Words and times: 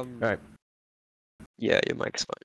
Um. 0.00 0.18
Alright. 0.22 0.38
Yeah, 1.58 1.80
your 1.86 1.96
mic's 1.96 2.24
fine. 2.24 2.44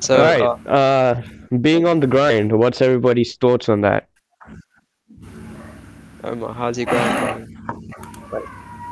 So, 0.00 0.16
All 0.16 0.22
right. 0.22 0.40
uh, 0.66 0.70
Uh, 0.70 1.22
being 1.60 1.86
on 1.86 2.00
the 2.00 2.06
grind. 2.06 2.50
What's 2.52 2.80
everybody's 2.80 3.36
thoughts 3.36 3.68
on 3.68 3.82
that? 3.82 4.08
Omar, 6.24 6.54
how's 6.54 6.78
your 6.78 6.86
grind 6.86 7.56
going? 8.32 8.42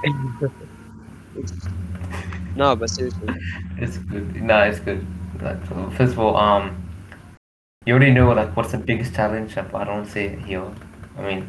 no, 2.56 2.76
but 2.76 2.90
seriously, 2.90 3.34
It's 3.78 3.96
good. 3.98 4.42
No, 4.42 4.58
it's 4.64 4.80
good. 4.80 5.06
Like, 5.40 5.58
first 5.96 6.12
of 6.12 6.18
all, 6.18 6.36
um, 6.36 6.76
you 7.86 7.94
already 7.94 8.12
know 8.12 8.30
like 8.32 8.54
what's 8.56 8.72
the 8.72 8.78
biggest 8.78 9.14
challenge. 9.14 9.56
If 9.56 9.74
I 9.74 9.84
don't 9.84 10.06
say 10.06 10.26
it 10.26 10.38
here. 10.40 10.64
I 11.18 11.22
mean, 11.22 11.48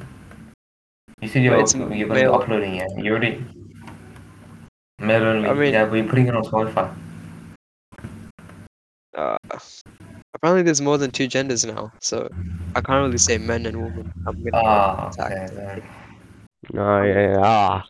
you 1.22 1.28
said 1.28 1.44
you're 1.44 1.58
Well, 1.58 1.68
you're 1.76 2.08
going 2.08 2.10
to 2.10 2.16
be 2.16 2.26
uploading 2.26 2.76
it. 2.76 2.90
You 2.98 3.12
already 3.12 3.44
mail 5.00 5.24
only. 5.24 5.50
I 5.50 5.54
mean- 5.54 5.74
yeah, 5.74 5.84
we're 5.90 6.04
putting 6.08 6.28
it 6.28 6.36
on 6.36 6.44
Spotify. 6.44 6.94
uh, 9.18 9.38
apparently 10.34 10.62
there's 10.64 10.82
more 10.82 10.98
than 10.98 11.10
two 11.12 11.28
genders 11.28 11.64
now, 11.66 11.92
so 12.02 12.30
I 12.76 12.82
can't 12.82 13.06
really 13.06 13.18
say 13.18 13.38
men 13.38 13.66
and 13.66 13.82
women. 13.82 14.12
I'm 14.28 14.44
gonna 14.44 14.64
Ah, 14.66 15.08
attack. 15.10 15.32
okay. 15.32 15.56
then. 15.56 15.84
Oh 16.78 17.02
yeah, 17.04 17.32
yeah. 17.32 17.42
Ah. 17.44 17.84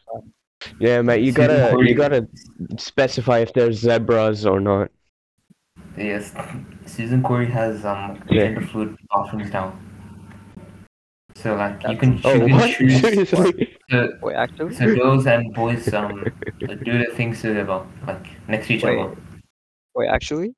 Yeah, 0.80 1.02
mate. 1.02 1.22
You 1.24 1.32
gotta 1.32 1.76
you 1.80 1.96
gotta 1.96 2.28
specify 2.78 3.40
if 3.40 3.54
there's 3.54 3.80
zebras 3.80 4.46
or 4.46 4.60
not. 4.60 4.90
Yes, 5.98 6.34
Suzanne 6.86 7.24
Cory 7.24 7.46
has 7.48 7.86
um 7.86 8.22
Yeah. 8.30 8.46
gender 8.46 8.62
fluid 8.62 8.98
bathrooms 9.14 9.52
now. 9.52 9.74
So 11.36 11.56
like 11.56 11.74
you 11.84 11.90
That's- 11.90 12.00
can, 12.00 12.22
Oh 12.24 12.34
you 12.34 12.40
can 12.48 12.52
what? 12.58 12.70
choose 12.76 13.00
Seriously? 13.02 13.78
to, 13.92 14.18
Wait, 14.22 14.36
actually, 14.36 14.74
so 14.76 14.86
girls 14.96 15.28
and 15.28 15.54
boys 15.54 15.94
um 15.94 16.24
do 16.60 16.98
the 16.98 17.12
things 17.14 17.42
together 17.42 17.86
like 18.08 18.26
next 18.48 18.68
to 18.68 18.74
each 18.76 18.84
Wait. 18.84 18.98
other. 18.98 19.16
wait, 19.96 20.08
actually, 20.08 20.54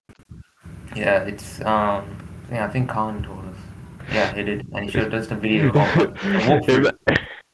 Yeah, 0.95 1.23
it's 1.23 1.61
um 1.61 2.05
yeah 2.51 2.65
I 2.65 2.69
think 2.69 2.89
Khan 2.89 3.23
told 3.23 3.45
us. 3.45 3.57
Yeah, 4.13 4.33
he 4.33 4.43
did, 4.43 4.65
and 4.73 4.85
he 4.85 4.91
showed 4.91 5.13
us 5.13 5.27
the 5.27 5.35
video. 5.35 5.67
Of 5.67 5.73
the 5.73 6.07
walkthrough. 6.47 6.95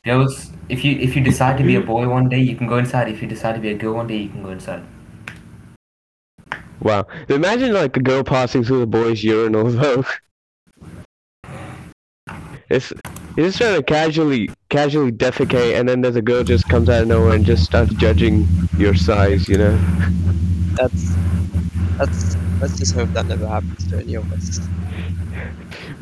There 0.03 0.28
if 0.70 0.83
you 0.83 1.00
if 1.00 1.16
you 1.16 1.23
decide 1.23 1.58
to 1.58 1.64
be 1.64 1.76
a 1.78 1.81
boy 1.81 2.08
one 2.08 2.28
day 2.30 2.39
you 2.39 2.55
can 2.55 2.67
go 2.67 2.78
inside. 2.78 3.08
If 3.09 3.22
you 3.22 3.28
decide 3.28 3.53
to 3.53 3.59
be 3.61 3.70
a 3.70 3.73
girl 3.73 3.95
one 3.95 4.08
day 4.08 4.17
you 4.17 4.30
can 4.30 4.44
go 4.44 4.50
inside. 4.52 4.83
Wow. 6.81 7.08
Imagine 7.30 7.73
like 7.73 7.95
a 7.95 8.02
girl 8.02 8.22
passing 8.23 8.64
through 8.66 8.81
the 8.81 8.88
boys' 8.88 9.23
urinal 9.23 9.70
though. 9.72 10.03
It's 12.70 12.92
you're 13.36 13.48
just 13.48 13.58
trying 13.58 13.76
to 13.76 13.84
casually 13.84 14.50
casually 14.70 15.12
defecate 15.12 15.80
and 15.80 15.88
then 15.89 16.02
there's 16.02 16.16
a 16.16 16.22
girl 16.22 16.44
just 16.44 16.67
comes 16.70 16.89
out 16.89 17.02
of 17.02 17.08
nowhere 17.08 17.34
and 17.34 17.45
just 17.45 17.64
starts 17.64 17.94
judging 17.95 18.48
your 18.78 18.94
size, 18.94 19.48
you 19.48 19.58
know? 19.58 19.78
that's 20.76 21.16
that's. 21.98 22.38
Let's 22.61 22.78
just 22.80 22.94
hope 22.94 23.09
that 23.09 23.26
never 23.26 23.45
happens 23.45 23.89
to 23.89 23.98
any 23.98 24.14
of 24.14 24.31
us. 24.31 24.61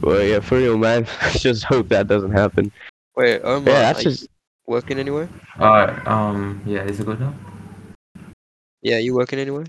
Well 0.01 0.23
yeah, 0.23 0.39
for 0.39 0.57
real 0.57 0.77
man. 0.77 1.07
Let's 1.21 1.39
just 1.49 1.63
hope 1.63 1.89
that 1.89 2.07
doesn't 2.07 2.33
happen. 2.33 2.71
Wait, 3.15 3.41
Omar, 3.41 3.73
Yeah, 3.73 3.79
that's 3.79 3.99
are 3.99 4.09
you 4.09 4.15
just 4.15 4.29
working 4.67 4.99
anywhere? 4.99 5.29
Alright, 5.59 6.07
um 6.07 6.61
yeah, 6.65 6.83
is 6.83 6.99
it 6.99 7.05
good 7.05 7.19
now? 7.19 7.33
Yeah, 8.81 8.97
you 8.97 9.15
working 9.15 9.39
anywhere? 9.39 9.65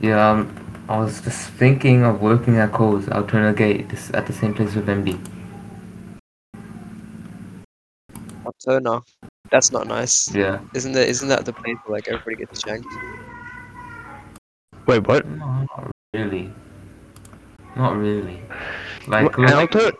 Yeah, 0.00 0.30
um, 0.30 0.84
I 0.88 0.98
was 0.98 1.20
just 1.20 1.50
thinking 1.50 2.04
of 2.04 2.22
working 2.22 2.56
at 2.56 2.72
Coles, 2.72 3.08
Altona 3.08 3.52
Gate, 3.52 3.92
at 4.14 4.26
the 4.26 4.32
same 4.32 4.54
place 4.54 4.74
with 4.74 4.86
MD. 4.86 5.20
At 8.68 8.82
no, 8.82 9.02
That's 9.50 9.72
not 9.72 9.86
nice. 9.86 10.32
Yeah. 10.34 10.60
Isn't 10.74 10.92
that? 10.92 11.08
Isn't 11.08 11.28
that 11.28 11.44
the 11.44 11.52
place 11.52 11.76
where 11.86 11.96
like 11.98 12.08
everybody 12.08 12.36
gets 12.44 12.60
shanked? 12.62 12.86
wait 14.86 15.06
what? 15.06 15.26
No, 15.26 15.66
not 15.76 15.90
really. 16.14 16.52
Not 17.76 17.96
really. 17.96 18.42
Like, 19.06 19.24
What- 19.24 19.38
like 19.38 19.52
Alto- 19.74 19.92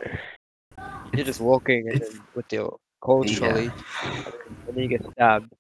You're 1.15 1.25
just 1.27 1.41
walking 1.41 1.89
and 1.89 2.01
then 2.01 2.21
with 2.35 2.53
your 2.53 2.77
cold 3.01 3.29
Yeah. 3.31 3.37
trolley, 3.39 3.71
and 4.67 4.77
then 4.77 4.79
you 4.85 4.89
get 4.89 5.03
stabbed. 5.13 5.53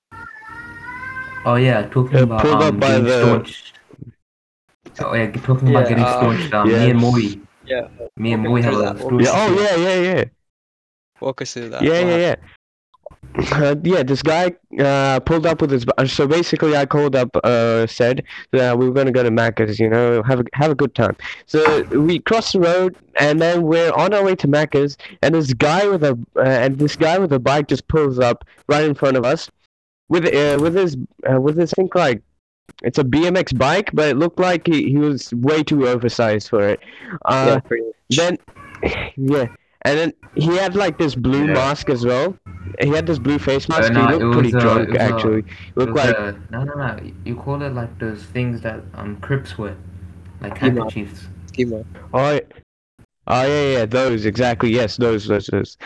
oh 1.46 1.54
yeah, 1.56 1.88
talking 1.88 2.16
Yeah, 2.18 2.24
about 2.24 2.42
pulled 2.42 2.62
up 2.62 2.74
um, 2.74 2.80
by 2.80 2.98
the- 2.98 3.22
staunched. 3.22 3.72
Oh 5.00 5.14
yeah, 5.14 5.30
talking 5.32 5.70
about 5.70 5.88
getting 5.88 6.04
um, 6.04 6.10
staunched. 6.36 6.54
Um, 6.54 6.68
yeah. 6.70 6.78
Me 6.84 6.90
and 6.90 7.00
Moey, 7.00 7.40
Yeah. 7.64 7.88
me 8.16 8.32
and 8.34 8.42
walk 8.44 8.50
Moey 8.50 8.60
us 8.60 8.64
have 8.66 8.74
a 8.74 8.78
that, 8.78 8.98
story. 8.98 9.24
yeah, 9.24 9.30
oh 9.34 9.50
yeah, 9.60 9.76
yeah, 9.76 10.00
yeah. 10.14 10.24
Walk 11.20 11.42
us 11.42 11.52
through 11.54 11.70
that. 11.70 11.82
Yeah, 11.82 12.00
yeah, 12.00 12.16
yeah. 12.16 12.36
Uh, 13.36 13.76
yeah, 13.84 14.02
this 14.02 14.22
guy 14.22 14.52
uh, 14.78 15.20
pulled 15.20 15.46
up 15.46 15.60
with 15.60 15.70
his. 15.70 15.86
uh, 15.96 16.06
So 16.06 16.26
basically, 16.26 16.76
I 16.76 16.84
called 16.84 17.14
up, 17.14 17.36
uh, 17.44 17.86
Sed 17.86 18.24
that 18.50 18.76
we 18.76 18.86
were 18.86 18.92
gonna 18.92 19.12
go 19.12 19.22
to 19.22 19.30
Macca's, 19.30 19.78
you 19.78 19.88
know, 19.88 20.22
have 20.24 20.40
a 20.40 20.44
have 20.52 20.70
a 20.70 20.74
good 20.74 20.94
time. 20.94 21.16
So 21.46 21.82
we 21.84 22.18
crossed 22.18 22.54
the 22.54 22.60
road, 22.60 22.96
and 23.20 23.40
then 23.40 23.62
we're 23.62 23.92
on 23.92 24.12
our 24.14 24.24
way 24.24 24.34
to 24.36 24.48
Macca's, 24.48 24.96
and 25.22 25.34
this 25.34 25.54
guy 25.54 25.86
with 25.86 26.02
a 26.02 26.18
uh, 26.36 26.40
and 26.40 26.78
this 26.78 26.96
guy 26.96 27.18
with 27.18 27.32
a 27.32 27.38
bike 27.38 27.68
just 27.68 27.86
pulls 27.88 28.18
up 28.18 28.44
right 28.68 28.84
in 28.84 28.94
front 28.94 29.16
of 29.16 29.24
us, 29.24 29.48
with 30.08 30.26
uh, 30.26 30.58
with 30.60 30.74
his 30.74 30.96
uh, 31.30 31.40
with 31.40 31.56
his 31.56 31.72
I 31.72 31.76
think 31.76 31.94
like. 31.94 32.22
It's 32.82 32.98
a 32.98 33.04
BMX 33.04 33.58
bike, 33.58 33.90
but 33.92 34.08
it 34.10 34.16
looked 34.16 34.38
like 34.38 34.66
he, 34.66 34.90
he 34.90 34.96
was 34.96 35.34
way 35.34 35.62
too 35.64 35.88
oversized 35.88 36.48
for 36.48 36.66
it. 36.66 36.80
Uh, 37.24 37.60
yeah, 37.68 37.78
then 38.08 38.38
yeah 39.16 39.48
and 39.82 39.98
then 39.98 40.12
he 40.34 40.56
had 40.56 40.74
like 40.74 40.98
this 40.98 41.14
blue 41.14 41.46
Yeah. 41.46 41.54
mask 41.54 41.88
as 41.90 42.04
well 42.04 42.36
he 42.80 42.88
had 42.88 43.06
this 43.06 43.18
blue 43.18 43.38
face 43.38 43.68
mask 43.68 43.92
no, 43.92 44.06
he 44.06 44.14
it 44.14 44.18
looked 44.18 44.32
pretty 44.34 44.54
was, 44.54 44.64
uh, 44.64 44.66
drunk 44.74 44.88
was, 44.90 44.98
uh, 44.98 45.02
actually 45.02 45.38
It 45.40 45.76
looked 45.76 45.96
like 45.96 46.16
uh, 46.18 46.32
no, 46.50 46.64
no, 46.64 46.74
no. 46.74 46.98
You 47.24 47.36
call 47.36 47.62
it 47.62 47.72
like 47.74 47.98
those 47.98 48.24
things 48.24 48.60
that 48.62 48.80
um 48.94 49.16
Crips 49.18 49.56
wear, 49.58 49.76
like 50.40 50.52
Emo. 50.62 50.82
handkerchiefs. 50.82 51.28
Schema. 51.46 51.84
oh 52.14 52.32
yeah. 52.32 52.40
Oh 53.26 53.42
yeah, 53.46 53.78
yeah, 53.78 53.84
those 53.86 54.24
exactly. 54.24 54.70
Yes, 54.72 54.96
those, 54.96 55.28
those, 55.28 55.46
those. 55.46 55.76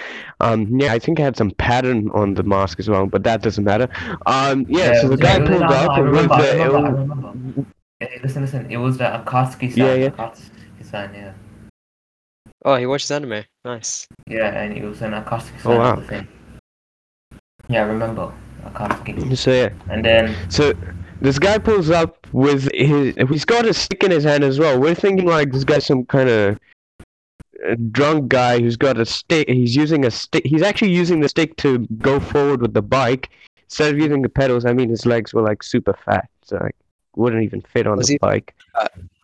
Um, 0.41 0.81
yeah, 0.81 0.95
I 0.95 0.99
think 0.99 1.21
I 1.21 1.25
had 1.25 1.37
some 1.37 1.51
pattern 1.51 2.09
on 2.15 2.33
the 2.35 2.43
mask 2.43 2.79
as 2.79 2.89
well, 2.89 3.05
but 3.07 3.23
that 3.25 3.43
doesn't 3.43 3.65
matter. 3.65 3.87
Um, 4.25 4.65
yeah. 4.67 4.99
so 5.03 5.09
the 5.09 5.17
guy 5.19 5.39
no, 5.39 5.45
no, 5.45 5.51
pulled 5.51 5.61
no, 5.71 5.77
up 5.77 5.91
I 5.91 6.01
with 6.01 6.09
remember, 6.11 6.35
I 6.35 6.43
the. 6.57 6.65
remember, 6.71 7.65
I. 8.01 8.05
Hey, 8.07 8.21
listen, 8.23 8.43
listen. 8.43 8.71
It 8.71 8.79
was 8.79 8.97
the 8.97 9.05
Akatsuki 9.05 9.69
sign. 9.75 9.77
Yeah, 9.77 9.95
yeah. 9.95 10.09
Akatsuki 10.11 10.85
sign, 10.91 11.15
yeah. 11.15 11.33
Oh, 12.65 12.77
he 12.77 12.87
watches 12.87 13.11
anime. 13.11 13.45
Nice. 13.65 14.07
Yeah, 14.27 14.49
and 14.63 14.73
he 14.77 14.83
was 14.83 15.03
an 15.03 15.13
Akatsuki 15.13 15.61
sign 15.61 15.73
Oh, 15.73 15.79
wow. 15.79 15.97
thing. 16.01 16.27
Yeah, 17.69 17.83
I 17.83 17.87
remember 17.87 18.33
Akatsuki. 18.65 19.37
So 19.37 19.53
yeah, 19.53 19.71
And 19.91 20.05
then 20.05 20.35
so 20.51 20.73
this 21.21 21.39
guy 21.39 21.59
pulls 21.59 21.91
up 21.91 22.27
with 22.33 22.71
his. 22.75 23.15
He's 23.29 23.45
got 23.45 23.67
a 23.67 23.75
stick 23.75 24.03
in 24.05 24.11
his 24.11 24.25
hand 24.25 24.45
as 24.45 24.59
well. 24.59 24.81
We're 24.81 24.95
thinking 24.95 25.27
like 25.27 25.53
this 25.53 25.65
guy's 25.65 25.87
some 25.87 26.05
kind 26.07 26.29
of 26.29 26.59
drunk 27.93 28.29
guy 28.29 28.61
who's 28.61 28.77
got 28.77 28.99
a 28.99 29.07
stick. 29.07 29.49
He's 29.49 29.75
using 29.77 30.05
a 30.05 30.11
stick. 30.11 30.45
He's 30.47 30.63
actually 30.63 30.93
using 30.93 31.21
the 31.21 31.29
stick 31.29 31.57
to 31.59 31.79
go 31.99 32.21
forward 32.21 32.61
with 32.63 32.75
the 32.75 32.83
bike 32.83 33.31
instead 33.65 33.95
of 33.95 33.99
using 34.01 34.23
the 34.23 34.29
pedals. 34.29 34.65
I 34.67 34.73
mean, 34.73 34.89
his 34.91 35.07
legs 35.07 35.33
were 35.33 35.43
like 35.43 35.63
super 35.63 35.95
fat, 36.05 36.29
so 36.43 36.57
like 36.61 36.77
wouldn't 37.17 37.43
even 37.45 37.61
fit 37.63 37.87
on 37.87 37.97
Was 37.99 38.09
the 38.09 38.15
he- 38.15 38.19
bike. 38.19 38.55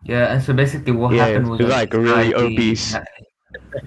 yeah, 0.05 0.33
and 0.33 0.43
so 0.43 0.53
basically 0.55 0.93
what 0.93 1.13
Yeah, 1.15 1.27
happened 1.27 1.51
was 1.51 1.59
he's, 1.61 1.69
that 1.69 1.75
like, 1.75 1.91
this 1.91 1.99
really 1.99 2.35
obese. 2.35 2.97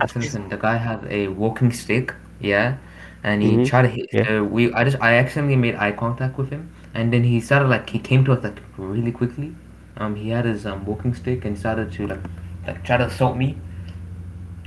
Listen, 0.02 0.22
listen, 0.22 0.50
the 0.50 0.58
guy 0.58 0.78
had 0.78 1.06
a 1.10 1.28
walking 1.28 1.72
stick, 1.72 2.14
yeah, 2.40 2.78
and 3.24 3.42
he 3.42 3.58
Mhm, 3.58 3.60
tried 3.60 3.84
to 3.84 3.88
hit. 3.90 4.10
yeah. 4.12 4.28
Uh, 4.30 4.44
we, 4.44 4.74
I 4.74 4.84
just, 4.84 5.00
I 5.02 5.16
accidentally 5.16 5.56
made 5.56 5.76
eye 5.76 5.92
contact 5.92 6.38
with 6.38 6.50
him, 6.50 6.72
and 6.94 7.12
then 7.14 7.24
he 7.24 7.40
started 7.42 7.68
like 7.70 7.90
he 7.90 8.00
came 8.00 8.26
to 8.26 8.34
us 8.34 8.44
like 8.44 8.60
really 8.78 9.12
quickly. 9.12 9.56
Um, 9.98 10.16
he 10.16 10.30
had 10.30 10.46
his 10.46 10.66
um 10.66 10.86
walking 10.86 11.14
stick 11.14 11.46
and 11.46 11.58
started 11.58 11.92
to 11.94 12.08
like, 12.08 12.20
like 12.68 12.84
try 12.86 12.98
to 12.98 13.06
assault 13.06 13.38
me. 13.38 13.58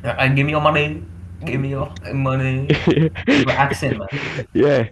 Uh, 0.04 0.08
uh, 0.08 0.28
give 0.28 0.46
me 0.46 0.52
your 0.52 0.60
money. 0.60 1.02
Give 1.44 1.60
me 1.60 1.70
your 1.70 1.92
money. 2.12 2.74
Your 3.32 3.52
accent, 3.52 3.98
man. 3.98 4.08
yeah. 4.54 4.88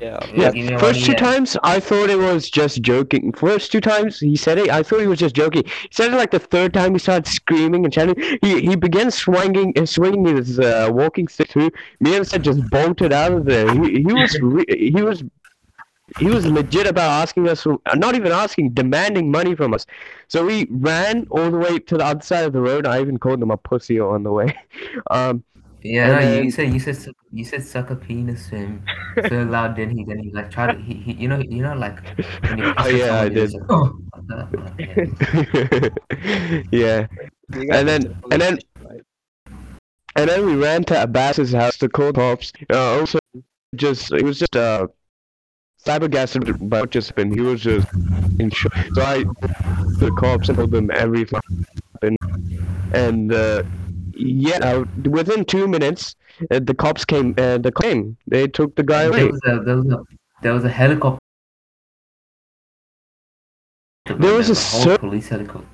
Yeah. 0.00 0.18
Yeah, 0.32 0.52
give 0.52 0.66
me 0.70 0.78
first 0.78 1.04
two 1.04 1.12
yeah. 1.12 1.18
times 1.18 1.56
I 1.62 1.80
thought 1.80 2.08
it 2.08 2.18
was 2.18 2.48
just 2.50 2.82
joking. 2.82 3.32
First 3.32 3.72
two 3.72 3.80
times 3.80 4.20
he 4.20 4.36
Sed 4.36 4.58
it, 4.58 4.70
I 4.70 4.82
thought 4.82 5.00
he 5.00 5.06
was 5.08 5.18
just 5.18 5.34
joking. 5.34 5.64
He 5.64 5.88
said 5.90 6.12
it 6.12 6.16
like 6.16 6.30
the 6.30 6.38
third 6.38 6.72
time 6.72 6.92
he 6.92 6.98
started 6.98 7.26
screaming 7.26 7.84
and 7.84 7.92
shouting. 7.92 8.16
He 8.42 8.60
he 8.60 8.76
began 8.76 9.10
swinging 9.10 9.72
uh, 9.76 9.86
swinging 9.86 10.36
his 10.36 10.60
uh, 10.60 10.88
walking 10.92 11.26
stick 11.26 11.50
through. 11.50 11.70
Me 12.00 12.16
and 12.16 12.26
said 12.26 12.44
just 12.44 12.62
bolted 12.70 13.12
out 13.12 13.32
of 13.32 13.44
there. 13.44 13.72
He 13.72 14.02
he 14.02 14.12
was 14.12 14.38
re- 14.40 14.64
he 14.68 15.02
was 15.02 15.24
he 16.18 16.26
was 16.26 16.46
legit 16.46 16.86
about 16.86 17.10
asking 17.22 17.48
us, 17.48 17.62
for, 17.62 17.78
not 17.96 18.14
even 18.14 18.32
asking, 18.32 18.70
demanding 18.70 19.30
money 19.30 19.54
from 19.54 19.74
us. 19.74 19.84
So 20.28 20.46
we 20.46 20.66
ran 20.70 21.26
all 21.30 21.50
the 21.50 21.58
way 21.58 21.78
to 21.78 21.98
the 21.98 22.04
other 22.04 22.22
side 22.22 22.44
of 22.44 22.52
the 22.52 22.62
road. 22.62 22.86
I 22.86 23.00
even 23.00 23.18
called 23.18 23.42
him 23.42 23.50
a 23.50 23.56
pussy 23.56 24.00
on 24.00 24.22
the 24.22 24.32
way. 24.32 24.56
Um, 25.10 25.44
Yeah, 25.82 26.04
And 26.04 26.12
no, 26.12 26.30
then- 26.34 26.44
you 26.44 26.50
said 26.50 26.72
you 26.74 26.80
said 26.80 26.96
suck- 26.96 27.14
you 27.32 27.44
said 27.44 27.62
suck 27.64 27.90
a 27.90 27.96
penis 27.96 28.48
to 28.50 28.56
him 28.56 28.82
so 29.28 29.42
loud. 29.54 29.76
Then 29.76 29.90
he 29.90 30.04
then 30.04 30.18
he 30.18 30.30
like 30.32 30.50
tried 30.50 30.72
to 30.74 30.78
he, 30.82 30.94
he 30.94 31.12
you 31.12 31.28
know 31.28 31.38
you 31.38 31.62
know 31.62 31.74
like 31.74 32.00
when 32.42 32.58
you 32.58 32.74
Oh, 32.76 32.88
yeah, 32.88 33.20
I 33.20 33.28
did. 33.28 33.52
Like, 33.52 33.62
oh, 33.70 33.98
like 34.14 34.26
that, 34.26 34.48
like, 34.58 35.92
yeah. 36.72 37.06
yeah. 37.06 37.06
You 37.54 37.66
guys 37.66 37.78
And 37.78 37.88
then- 37.88 38.02
went 38.02 38.22
to 38.22 38.28
and 38.32 38.42
then- 38.42 38.58
police, 38.74 38.90
right? 38.90 39.02
And 40.16 40.28
then 40.28 40.46
we 40.46 40.56
ran 40.56 40.82
to 40.84 41.00
Abbas's 41.02 41.52
house 41.52 41.76
to 41.78 41.88
call 41.88 42.12
cops. 42.12 42.52
Uh, 42.72 42.98
also, 42.98 43.20
just 43.76 44.10
it 44.12 44.24
was 44.24 44.36
just 44.40 44.56
uh, 44.56 44.88
flabbergasted 45.84 46.68
by 46.68 46.80
what 46.80 46.90
just 46.90 47.08
happened. 47.10 47.34
He 47.34 47.40
was 47.40 47.60
just 47.60 47.86
in 48.40 48.50
shock. 48.50 48.72
So 48.94 49.02
I, 49.02 49.22
the 50.02 50.12
cops, 50.18 50.48
and 50.48 50.58
told 50.58 50.72
them 50.72 50.90
everything 50.90 51.38
happened, 51.92 52.16
and 52.94 53.32
uh, 53.32 53.62
yeah, 54.18 54.84
within 55.04 55.44
two 55.44 55.66
minutes, 55.68 56.14
uh, 56.50 56.60
the 56.60 56.74
cops 56.74 57.04
came. 57.04 57.34
Uh, 57.38 57.58
the 57.58 57.72
came. 57.72 58.16
They 58.26 58.46
took 58.48 58.74
the 58.76 58.82
guy 58.82 59.02
There 59.08 59.10
away. 59.10 59.30
was 59.30 59.40
a 59.46 59.60
there 59.64 59.76
was 59.76 59.86
a 59.86 60.02
there 60.42 60.52
was 60.52 60.64
a 60.64 60.68
helicopter. 60.70 61.18
There 64.06 64.34
was 64.34 64.50
a 64.50 64.54
whole 64.54 64.82
cer- 64.84 64.98
police 64.98 65.28
helicopter. 65.28 65.66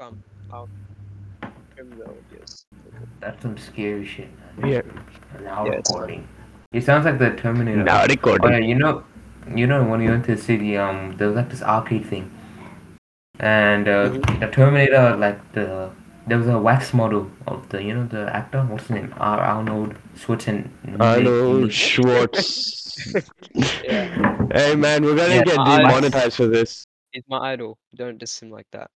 Um, 0.00 0.22
I'll 0.52 0.68
trim 1.74 1.90
the 1.90 2.04
audios. 2.04 2.64
That's 3.20 3.40
some 3.42 3.56
scary 3.56 4.04
shit, 4.06 4.28
man. 4.58 4.70
Yeah. 4.70 4.82
Now 5.42 5.66
Yeah, 5.66 5.72
it's 5.72 5.90
recording. 5.90 6.28
He 6.72 6.80
sounds 6.80 7.04
like 7.04 7.18
the 7.18 7.30
Terminator. 7.36 7.84
Now 7.84 8.02
Oh 8.02 8.06
recording. 8.08 8.50
yeah, 8.52 8.58
you 8.58 8.74
know, 8.74 9.04
you 9.54 9.66
know 9.66 9.84
when 9.84 10.00
you 10.00 10.10
went 10.10 10.24
to 10.26 10.34
the 10.34 10.42
city, 10.42 10.76
um, 10.76 11.16
there 11.16 11.28
was 11.28 11.36
like 11.36 11.48
this 11.50 11.62
arcade 11.62 12.06
thing, 12.06 12.30
and 13.38 13.86
uh, 13.88 14.10
Mhm. 14.10 14.40
the 14.40 14.48
Terminator, 14.48 15.16
like 15.16 15.52
the 15.52 15.90
there 16.26 16.38
was 16.38 16.48
a 16.48 16.58
wax 16.58 16.92
model 16.94 17.30
of 17.46 17.68
the 17.68 17.82
you 17.82 17.94
know 17.94 18.06
the 18.06 18.34
actor, 18.34 18.62
what's 18.62 18.84
his 18.84 18.90
name, 18.96 19.14
Ar- 19.18 19.40
Arnold 19.40 19.94
Schwarzenegger. 20.16 21.00
Arnold 21.00 21.72
Schwartz. 21.72 22.82
Yeah, 23.54 24.46
hey 24.54 24.74
man, 24.74 25.04
we're 25.04 25.14
gonna 25.16 25.34
Yeah, 25.36 25.42
get 25.44 25.58
I- 25.58 25.82
demonetized 25.82 26.36
for 26.36 26.46
this. 26.46 26.84
he's 27.12 27.22
my 27.28 27.52
idol. 27.52 27.76
Don't 27.94 28.18
diss 28.18 28.40
him 28.42 28.50
like 28.50 28.66
that. 28.72 28.90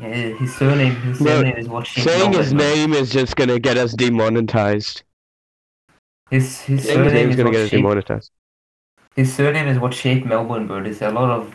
Yeah, 0.00 0.08
his 0.34 0.54
surname, 0.56 0.96
his 1.02 1.18
Bro, 1.18 1.26
surname 1.26 1.56
is 1.56 1.68
what 1.68 1.86
shaped 1.86 2.08
Saying 2.08 2.32
his 2.32 2.52
man. 2.52 2.74
name 2.74 2.92
is 2.94 3.10
just 3.10 3.36
gonna 3.36 3.58
get 3.60 3.76
us 3.76 3.92
demonetized. 3.92 5.02
His 6.30 6.60
his 6.62 6.82
Saying 6.84 7.04
his 7.04 7.12
surname 7.12 7.14
name 7.14 7.28
is 7.28 7.30
is 7.30 7.36
gonna 7.36 7.48
what 7.48 7.52
get 7.52 7.62
us 7.62 7.68
shaped 7.70 7.82
demonetized. 7.82 8.30
His 9.14 9.32
surname 9.32 9.68
is 9.68 9.78
what 9.78 9.94
shaped 9.94 10.26
Melbourne, 10.26 10.66
bro. 10.66 10.82
There's 10.82 11.00
a 11.02 11.10
lot 11.10 11.30
of 11.30 11.54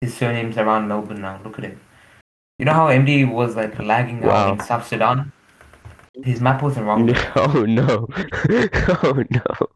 his 0.00 0.14
surnames 0.14 0.56
around 0.58 0.86
Melbourne 0.86 1.20
now. 1.20 1.40
Look 1.42 1.58
at 1.58 1.64
it. 1.64 1.78
You 2.58 2.66
know 2.66 2.72
how 2.74 2.86
MD 2.88 3.24
was 3.30 3.56
like 3.56 3.76
lagging 3.80 4.20
Wow. 4.20 4.30
out 4.50 4.60
in 4.60 4.64
South 4.64 4.86
Sudan? 4.86 5.32
His 6.22 6.40
map 6.40 6.62
wasn't 6.62 6.86
wrong. 6.86 7.12
Oh 7.36 7.64
no. 7.66 8.06
oh 9.02 9.24
no. 9.30 9.68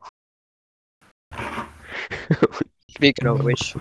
Speaking 2.91 3.26
of 3.26 3.43
which, 3.44 3.75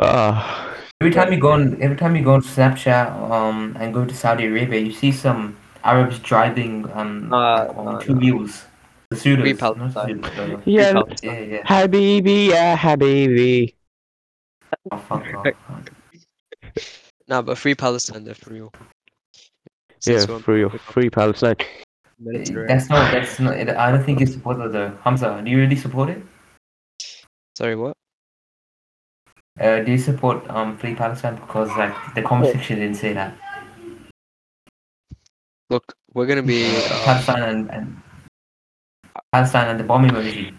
Ah. 0.00 0.67
Every 1.00 1.12
time 1.14 1.32
you 1.32 1.38
go 1.38 1.52
on, 1.52 1.80
every 1.80 1.96
time 1.96 2.16
you 2.16 2.24
go 2.24 2.34
on 2.34 2.42
Snapchat, 2.42 3.30
um, 3.30 3.76
and 3.78 3.94
go 3.94 4.04
to 4.04 4.12
Saudi 4.14 4.46
Arabia, 4.46 4.80
you 4.80 4.92
see 4.92 5.12
some 5.12 5.56
Arabs 5.84 6.18
driving 6.18 6.90
um 6.92 7.32
Uh, 7.32 7.66
like, 7.66 7.76
on 7.76 7.88
uh, 7.88 8.00
two 8.00 8.14
wheels. 8.16 8.64
The 9.10 9.16
Sudas, 9.16 9.40
Free 9.42 9.52
not 9.52 9.60
Palestine. 9.94 10.22
Sudas, 10.22 10.62
yeah, 10.66 10.90
Free 10.92 11.02
the- 11.02 11.18
yeah, 11.22 11.40
yeah. 11.40 11.62
Habibi, 11.62 12.48
yeah, 12.48 12.76
Habibi. 12.76 13.74
Oh, 14.90 14.98
fuck 14.98 15.24
off. 15.34 15.46
nah, 17.28 17.42
but 17.42 17.56
free 17.56 17.76
Palestine, 17.76 18.24
they're 18.24 18.34
for 18.34 18.50
real. 18.50 18.72
Yeah, 20.04 20.18
Since 20.18 20.28
we're 20.28 20.40
free, 20.40 20.68
free 20.80 21.10
Palestine. 21.10 21.56
military, 22.18 22.66
That's 22.66 22.90
not. 22.90 23.12
That's 23.12 23.38
not. 23.38 23.54
I 23.54 23.92
don't 23.92 24.02
think 24.04 24.18
you 24.18 24.26
support 24.26 24.58
it 24.58 24.72
though. 24.72 24.90
Humza, 25.06 25.44
do 25.44 25.50
you 25.50 25.58
really 25.58 25.76
support 25.76 26.10
it? 26.10 26.20
Sorry, 27.56 27.76
what? 27.76 27.94
Uh, 29.60 29.80
do 29.80 29.92
you 29.92 29.98
support 29.98 30.48
um 30.50 30.76
Free 30.78 30.94
Palestine? 30.94 31.36
Because 31.36 31.68
like 31.76 31.94
the 32.14 32.22
comment 32.22 32.52
section 32.52 32.78
didn't 32.78 32.96
say 32.96 33.12
that. 33.12 33.34
Look, 35.70 35.94
we're 36.14 36.26
gonna 36.26 36.42
be. 36.42 36.66
Uh, 36.66 36.80
Palestine 37.04 37.42
and, 37.42 37.70
and 37.70 38.02
Palestine 39.32 39.68
and 39.68 39.80
the 39.80 39.84
bomb 39.84 40.08
emoji. 40.08 40.54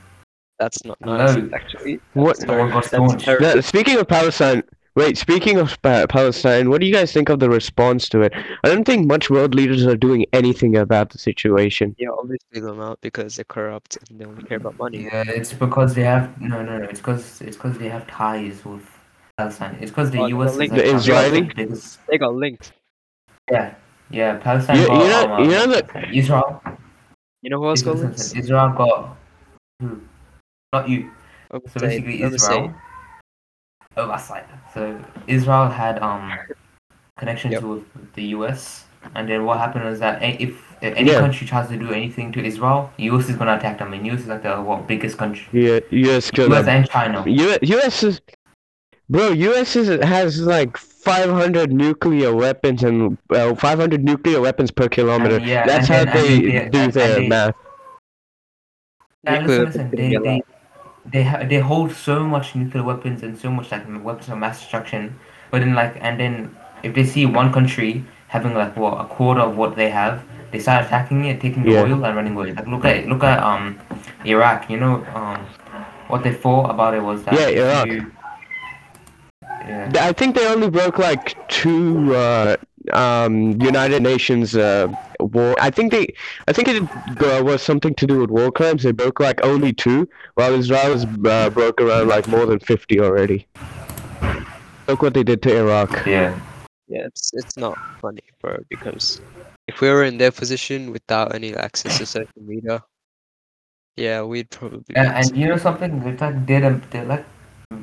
that's 0.59 0.83
not 0.85 1.00
nice, 1.01 1.33
Hello. 1.33 1.50
actually. 1.53 2.00
What? 2.13 2.38
Someone 2.38 2.69
got 2.69 2.85
That's 2.91 3.25
staunch. 3.25 3.65
speaking 3.65 3.97
of 3.97 4.07
Palestine, 4.07 4.62
wait. 4.95 5.17
Speaking 5.17 5.57
of 5.57 5.81
pa- 5.81 6.05
Palestine, 6.07 6.69
what 6.69 6.79
do 6.81 6.85
you 6.85 6.93
guys 6.93 7.12
think 7.12 7.29
of 7.29 7.39
the 7.39 7.50
response 7.50 8.07
to 8.09 8.21
it? 8.21 8.33
I 8.63 8.67
don't 8.69 8.83
think 8.83 9.07
much 9.07 9.29
world 9.31 9.55
leaders 9.55 9.88
are 9.88 9.95
doing 9.97 10.25
anything 10.33 10.75
about 10.77 11.09
the 11.09 11.17
situation. 11.17 11.95
Yeah, 11.97 12.09
obviously 12.12 12.59
they're 12.62 12.75
not 12.75 13.01
because 13.01 13.38
they're 13.38 13.45
corrupt 13.45 13.97
and 14.09 14.19
they 14.19 14.25
only 14.25 14.43
care 14.43 14.57
about 14.57 14.77
money. 14.77 15.05
Yeah, 15.05 15.23
it's 15.27 15.53
because 15.53 15.95
they 15.95 16.03
have 16.03 16.39
no, 16.39 16.62
no, 16.62 16.77
no. 16.77 16.83
It's 16.85 17.00
because 17.00 17.41
it's 17.41 17.55
because 17.57 17.77
they 17.79 17.89
have 17.89 18.05
ties 18.05 18.63
with 18.65 18.85
Palestine. 19.39 19.77
It's 19.81 19.91
because 19.91 20.10
the 20.12 20.19
Oh, 20.19 20.25
U.S. 20.36 20.50
the 20.50 20.51
is 20.53 20.58
link- 20.60 20.72
like 20.74 20.81
The 20.81 20.96
Israeli? 20.96 21.41
biggest- 21.60 22.05
They 22.08 22.17
got 22.25 22.34
linked. 22.43 22.65
Yeah, 23.51 23.67
yeah. 24.19 24.31
Palestine 24.48 24.77
You- 24.79 24.88
got 24.88 25.01
you 25.03 25.10
know- 25.13 25.34
um, 25.36 25.43
you 25.46 25.50
know 25.58 25.67
that- 25.74 26.13
Israel. 26.22 26.50
You 27.43 27.50
know 27.51 27.60
who 27.62 27.67
else 27.72 27.81
got 27.88 27.96
Israel, 27.96 28.12
linked? 28.12 28.38
Israel 28.41 28.69
got 28.81 29.17
who? 29.79 29.88
Not 30.74 30.84
you. 30.91 31.00
So 31.51 31.55
Oversight. 31.58 31.81
basically, 31.86 32.17
Oversight. 32.25 32.51
Israel. 32.51 32.74
Oversight. 34.03 34.46
So 34.74 34.81
Israel 35.38 35.67
had 35.81 35.96
um 36.10 36.25
connections 37.22 37.53
Yep. 37.53 37.63
with 37.72 37.84
the 38.17 38.24
U.S. 38.38 38.62
And 39.15 39.24
then 39.29 39.39
what 39.48 39.55
happened 39.63 39.86
is 39.93 40.00
that 40.05 40.15
if 40.24 40.51
if 40.88 40.91
any 41.01 41.12
Yeah. 41.12 41.19
country 41.24 41.46
tries 41.51 41.67
to 41.74 41.77
do 41.86 41.89
anything 42.00 42.27
to 42.36 42.39
Israel, 42.51 42.79
the 42.98 43.03
U.S. 43.12 43.25
is 43.31 43.36
gonna 43.39 43.55
attack 43.60 43.75
them. 43.81 43.89
And 43.96 44.01
U.S. 44.10 44.22
is 44.25 44.29
like 44.34 44.43
the 44.50 44.55
what 44.69 44.79
biggest 44.93 45.15
country. 45.24 45.46
Yeah, 45.65 45.79
U.S. 46.05 46.24
U.S. 46.36 46.65
them. 46.65 46.75
and 46.75 46.84
China. 46.96 47.17
U- 47.25 47.58
U.S. 47.75 48.03
is, 48.10 48.15
bro. 49.09 49.29
U.S. 49.29 49.75
is, 49.75 49.87
has 50.03 50.41
like 50.41 50.77
500 50.77 51.71
nuclear 51.73 52.35
weapons 52.35 52.83
and 52.83 53.17
uh, 53.31 53.55
500 53.55 54.03
nuclear 54.03 54.41
weapons 54.41 54.71
per 54.71 54.87
kilometer. 54.87 55.35
And 55.37 55.45
yeah, 55.45 55.65
That's 55.65 55.89
and 55.89 56.09
how 56.09 56.15
and 56.17 56.25
they 56.27 56.39
they- 56.39 56.69
do 56.69 56.77
and- 56.79 56.93
their 56.93 57.15
and 57.15 57.23
they- 57.23 57.27
math. 57.29 57.55
Now, 59.23 59.41
listen, 59.41 59.65
listen. 59.65 59.91
They 59.91 60.15
they 60.15 60.41
they, 61.11 61.23
ha- 61.23 61.43
they 61.43 61.59
hold 61.59 61.91
so 61.91 62.23
much 62.23 62.55
nuclear 62.55 62.83
weapons 62.83 63.21
and 63.23 63.37
so 63.37 63.49
much 63.51 63.71
like 63.71 63.83
weapons 64.03 64.29
of 64.29 64.37
mass 64.37 64.59
destruction. 64.61 65.19
But 65.51 65.59
then 65.59 65.73
like 65.75 65.97
and 65.99 66.19
then 66.19 66.55
if 66.83 66.95
they 66.95 67.03
see 67.03 67.25
one 67.25 67.51
country 67.51 68.05
having 68.27 68.53
like 68.53 68.77
what 68.77 68.93
a 69.01 69.05
quarter 69.05 69.41
of 69.41 69.57
what 69.57 69.75
they 69.75 69.89
have, 69.89 70.23
they 70.51 70.59
start 70.59 70.85
attacking 70.85 71.25
it, 71.25 71.41
taking 71.41 71.63
the 71.63 71.71
Yeah. 71.71 71.81
oil 71.83 72.05
and 72.05 72.15
running 72.15 72.35
away. 72.35 72.53
Like 72.53 72.67
look 72.67 72.85
at 72.85 73.07
look 73.07 73.23
at 73.23 73.43
um 73.43 73.77
Iraq. 74.25 74.69
You 74.69 74.77
know 74.79 75.03
um 75.13 75.45
what 76.07 76.23
they 76.23 76.33
thought 76.33 76.69
about 76.69 76.93
it 76.93 77.03
was 77.03 77.23
that 77.25 77.33
Yeah, 77.33 77.47
Iraq. 77.49 77.87
you- 77.87 78.11
yeah. 79.69 79.91
I 80.09 80.13
think 80.13 80.35
they 80.35 80.47
only 80.47 80.69
broke 80.69 80.97
like 80.97 81.25
two 81.49 82.15
uh, 82.15 82.55
um, 82.93 83.33
United 83.61 84.01
Nations 84.01 84.55
uh, 84.55 84.88
war. 85.19 85.55
I 85.59 85.69
think 85.69 85.91
they, 85.91 86.05
I 86.47 86.53
think 86.53 86.67
it 86.67 86.83
uh, 87.21 87.43
was 87.43 87.61
something 87.61 87.93
to 87.95 88.05
do 88.11 88.19
with 88.21 88.29
war 88.29 88.51
crimes. 88.51 88.83
They 88.83 88.91
broke 88.91 89.19
like 89.19 89.39
only 89.43 89.71
two, 89.73 90.09
while 90.35 90.53
Israel 90.53 90.89
has 90.95 91.05
uh, 91.05 91.49
broke 91.49 91.79
around 91.81 92.07
like 92.07 92.27
more 92.27 92.45
than 92.45 92.59
fifty 92.59 92.99
already. 92.99 93.47
Look 94.88 95.01
what 95.03 95.13
they 95.13 95.23
did 95.23 95.41
to 95.43 95.55
Iraq. 95.55 95.91
Yeah. 96.05 96.33
Yeah, 96.88 97.05
it's 97.05 97.29
it's 97.35 97.55
not 97.55 97.77
funny, 98.01 98.23
bro. 98.41 98.57
Because 98.73 99.21
if 99.67 99.79
we 99.81 99.89
were 99.93 100.03
in 100.03 100.17
their 100.17 100.31
position 100.31 100.91
without 100.91 101.35
any 101.35 101.53
access 101.55 101.99
to 101.99 102.05
social 102.07 102.41
media, 102.41 102.83
yeah, 103.95 104.23
we'd 104.23 104.49
probably. 104.49 104.79
be 104.88 104.95
And, 104.95 105.07
and 105.09 105.38
you 105.38 105.47
know 105.47 105.57
something? 105.57 105.99
They're 106.01 106.17
like 106.17 106.47
they're, 106.47 106.61
the- 106.61 106.81
they're 106.89 107.05
like 107.05 107.25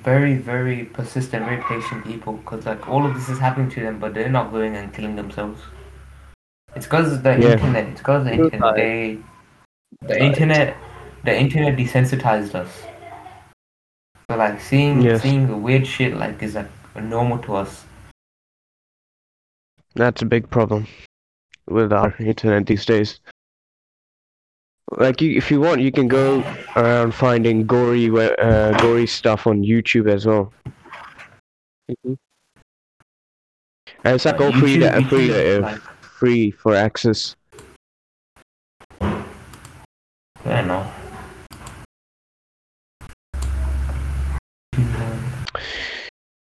very 0.07 0.35
very 0.37 0.85
persistent, 0.97 1.45
very 1.45 1.63
patient 1.65 2.05
people. 2.05 2.39
Cause 2.47 2.65
like 2.65 2.89
all 2.89 3.05
of 3.05 3.15
this 3.15 3.29
is 3.29 3.39
happening 3.39 3.69
to 3.71 3.81
them, 3.81 3.99
but 3.99 4.15
they're 4.15 4.37
not 4.41 4.53
going 4.53 4.77
and 4.77 4.95
killing 4.95 5.17
themselves. 5.17 5.61
It's 6.77 6.87
cause 6.87 7.21
the 7.23 7.35
Yeah. 7.37 7.53
internet. 7.55 7.89
It's 7.89 8.03
cause 8.09 8.25
the 8.25 8.35
Suicide. 8.37 8.55
internet. 8.55 8.77
They 8.77 9.19
the 10.03 10.15
Suicide. 10.15 10.27
internet 10.29 10.77
the 11.25 11.35
internet 11.45 11.77
desensitized 11.77 12.55
us. 12.55 12.71
So 14.31 14.37
like 14.37 14.61
seeing 14.61 15.03
Yes. 15.03 15.23
seeing 15.23 15.49
the 15.49 15.57
weird 15.57 15.87
shit 15.95 16.17
like 16.17 16.43
is 16.43 16.55
like 16.55 16.71
normal 16.95 17.39
to 17.49 17.57
us. 17.57 17.85
That's 19.95 20.23
a 20.23 20.27
big 20.27 20.49
problem 20.51 20.87
with 21.67 21.93
our 21.93 22.15
internet 22.21 22.67
these 22.67 22.87
days. 22.87 23.19
Like, 24.93 25.21
you, 25.21 25.37
if 25.37 25.50
you 25.50 25.61
want, 25.61 25.81
you 25.81 25.90
can 25.90 26.07
go 26.07 26.45
around 26.76 27.12
finding 27.12 27.66
gory, 27.66 28.09
uh, 28.09 28.73
gory 28.78 29.07
stuff 29.07 29.47
on 29.47 29.62
YouTube 29.62 30.09
as 30.09 30.26
well. 30.26 30.52
Mhm. 31.90 32.16
And 34.05 34.14
it's 34.14 34.25
like 34.25 34.40
all 34.40 34.52
free, 34.52 34.78
to, 34.78 35.05
free, 35.09 35.57
uh, 35.57 35.76
free 36.00 36.50
for 36.52 36.75
access. 36.75 37.35
I 39.00 39.25
don't 40.45 41.06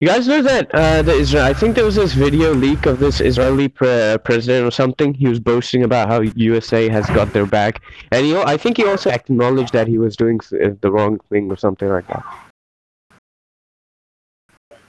You 0.01 0.09
guys 0.09 0.27
know 0.27 0.41
that 0.41 0.75
uh, 0.75 1.03
the 1.03 1.13
Israel? 1.13 1.45
I 1.45 1.53
think 1.53 1.77
there 1.77 1.85
was 1.85 1.97
this 1.97 2.15
video 2.15 2.55
leak 2.55 2.87
of 2.87 3.01
this 3.01 3.21
Israeli 3.21 3.69
pre- 3.69 4.17
president 4.25 4.67
or 4.67 4.71
something. 4.71 5.13
He 5.13 5.29
was 5.29 5.39
boasting 5.39 5.83
about 5.83 6.09
how 6.09 6.23
USA 6.23 6.89
has 6.89 7.05
got 7.09 7.35
their 7.35 7.45
back, 7.45 7.83
and 8.11 8.25
he, 8.25 8.35
al- 8.35 8.49
I 8.49 8.57
think 8.57 8.79
he 8.79 8.87
also 8.87 9.11
acknowledged 9.11 9.75
that 9.75 9.87
he 9.89 9.99
was 9.99 10.17
doing 10.17 10.41
uh, 10.55 10.71
the 10.81 10.91
wrong 10.91 11.21
thing 11.29 11.53
or 11.53 11.57
something 11.59 11.87
like 11.91 12.07
that. 12.07 12.25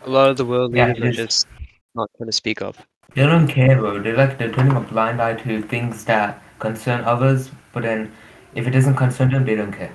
A 0.06 0.10
lot 0.10 0.30
of 0.30 0.38
the 0.38 0.46
world 0.46 0.74
Yeah, 0.74 0.94
leaders 0.94 1.20
are 1.20 1.24
just 1.26 1.48
not 1.94 2.10
trying 2.16 2.30
to 2.30 2.32
speak 2.32 2.62
up. 2.62 2.78
They 3.14 3.24
don't 3.24 3.50
care, 3.50 3.78
bro. 3.78 4.02
They're 4.02 4.16
like 4.16 4.38
they're 4.38 4.54
turning 4.54 4.78
a 4.78 4.80
blind 4.80 5.22
eye 5.22 5.34
to 5.44 5.62
things 5.62 6.06
that 6.06 6.42
concern 6.60 7.04
others, 7.04 7.52
but 7.74 7.84
then 7.84 8.14
if 8.56 8.66
it 8.66 8.72
doesn't 8.72 8.96
concern 8.96 9.32
them, 9.32 9.44
they 9.44 9.56
don't 9.56 9.74
care. 9.74 9.92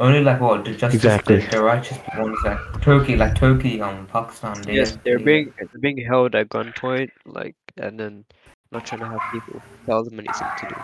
Only 0.00 0.22
like 0.22 0.40
what 0.40 0.64
the 0.64 0.70
justice, 0.72 0.94
Exactly. 0.94 1.40
the, 1.40 1.50
the 1.50 1.62
righteous 1.62 1.98
ones, 2.16 2.38
like 2.44 2.58
Turkey, 2.80 3.16
like 3.16 3.34
Turkey, 3.36 3.82
um, 3.82 4.06
Pakistan. 4.06 4.60
They, 4.62 4.74
Yes, 4.76 4.98
they're 5.04 5.18
they- 5.18 5.24
being 5.24 5.52
they're 5.58 5.80
being 5.80 5.98
held 5.98 6.34
at 6.34 6.48
gunpoint, 6.48 7.10
like, 7.26 7.54
and 7.76 8.00
then 8.00 8.24
not 8.72 8.86
trying 8.86 9.00
to 9.02 9.08
have 9.08 9.20
people 9.30 9.60
tell 9.86 10.02
them 10.04 10.18
anything 10.18 10.48
to 10.60 10.68
do. 10.68 10.76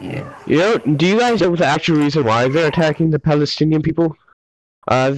Yeah. 0.00 0.34
You 0.46 0.56
know, 0.58 0.78
do 0.78 1.06
you 1.06 1.18
guys 1.18 1.40
know 1.42 1.54
the 1.54 1.66
actual 1.66 1.96
reason 1.98 2.24
why 2.24 2.48
they're 2.48 2.68
attacking 2.68 3.10
the 3.10 3.18
Palestinian 3.18 3.82
people? 3.82 4.16
Uh, 4.88 5.14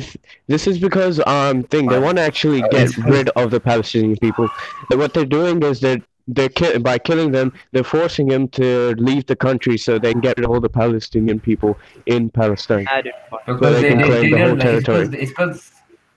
this 0.48 0.66
is 0.66 0.78
because 0.78 1.20
um 1.26 1.62
thing 1.62 1.86
they 1.86 1.98
want 2.00 2.16
to 2.18 2.22
actually 2.22 2.62
Uh, 2.64 2.68
get 2.68 2.96
rid 2.98 3.28
of 3.30 3.50
the 3.50 3.60
Palestinian 3.60 4.16
people. 4.18 4.48
And 4.90 4.98
what 5.00 5.14
they're 5.14 5.24
doing 5.24 5.62
is 5.62 5.80
they're 5.80 6.02
they're 6.28 6.48
ki- 6.48 6.78
by 6.78 6.98
killing 6.98 7.32
them, 7.32 7.52
they're 7.72 7.84
forcing 7.84 8.28
them 8.28 8.48
to 8.48 8.94
leave 8.98 9.26
the 9.26 9.36
country 9.36 9.76
so 9.78 9.98
they 9.98 10.12
can 10.12 10.20
get 10.20 10.36
rid 10.38 10.44
of 10.44 10.50
all 10.50 10.60
the 10.60 10.68
Palestinian 10.68 11.40
people 11.40 11.78
in 12.06 12.30
Palestine. 12.30 12.86
Added 12.90 13.12
fire. 13.30 13.40
Because 13.46 13.80
they 13.80 13.82
they, 13.82 13.88
can 13.88 14.04
claim 14.04 14.22
they 14.22 14.30
the 14.30 14.38
whole 14.38 14.56
like 14.56 14.64
it's 14.64 14.86
territory. 14.86 15.06
cause, 15.06 15.14
it's 15.14 15.32
cause 15.32 15.72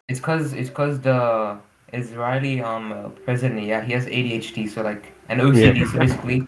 it's 0.08 0.20
cause 0.20 0.54
it's 0.54 0.70
cause 0.70 1.00
the 1.02 1.58
Israeli 1.94 2.62
um 2.62 2.92
uh, 2.92 3.10
president 3.26 3.64
yeah 3.64 3.82
he 3.82 3.94
has 3.94 4.06
ADHD 4.06 4.70
so 4.70 4.82
like 4.82 5.14
an 5.30 5.40
OCD 5.40 5.88
so 5.88 6.00
basically 6.00 6.48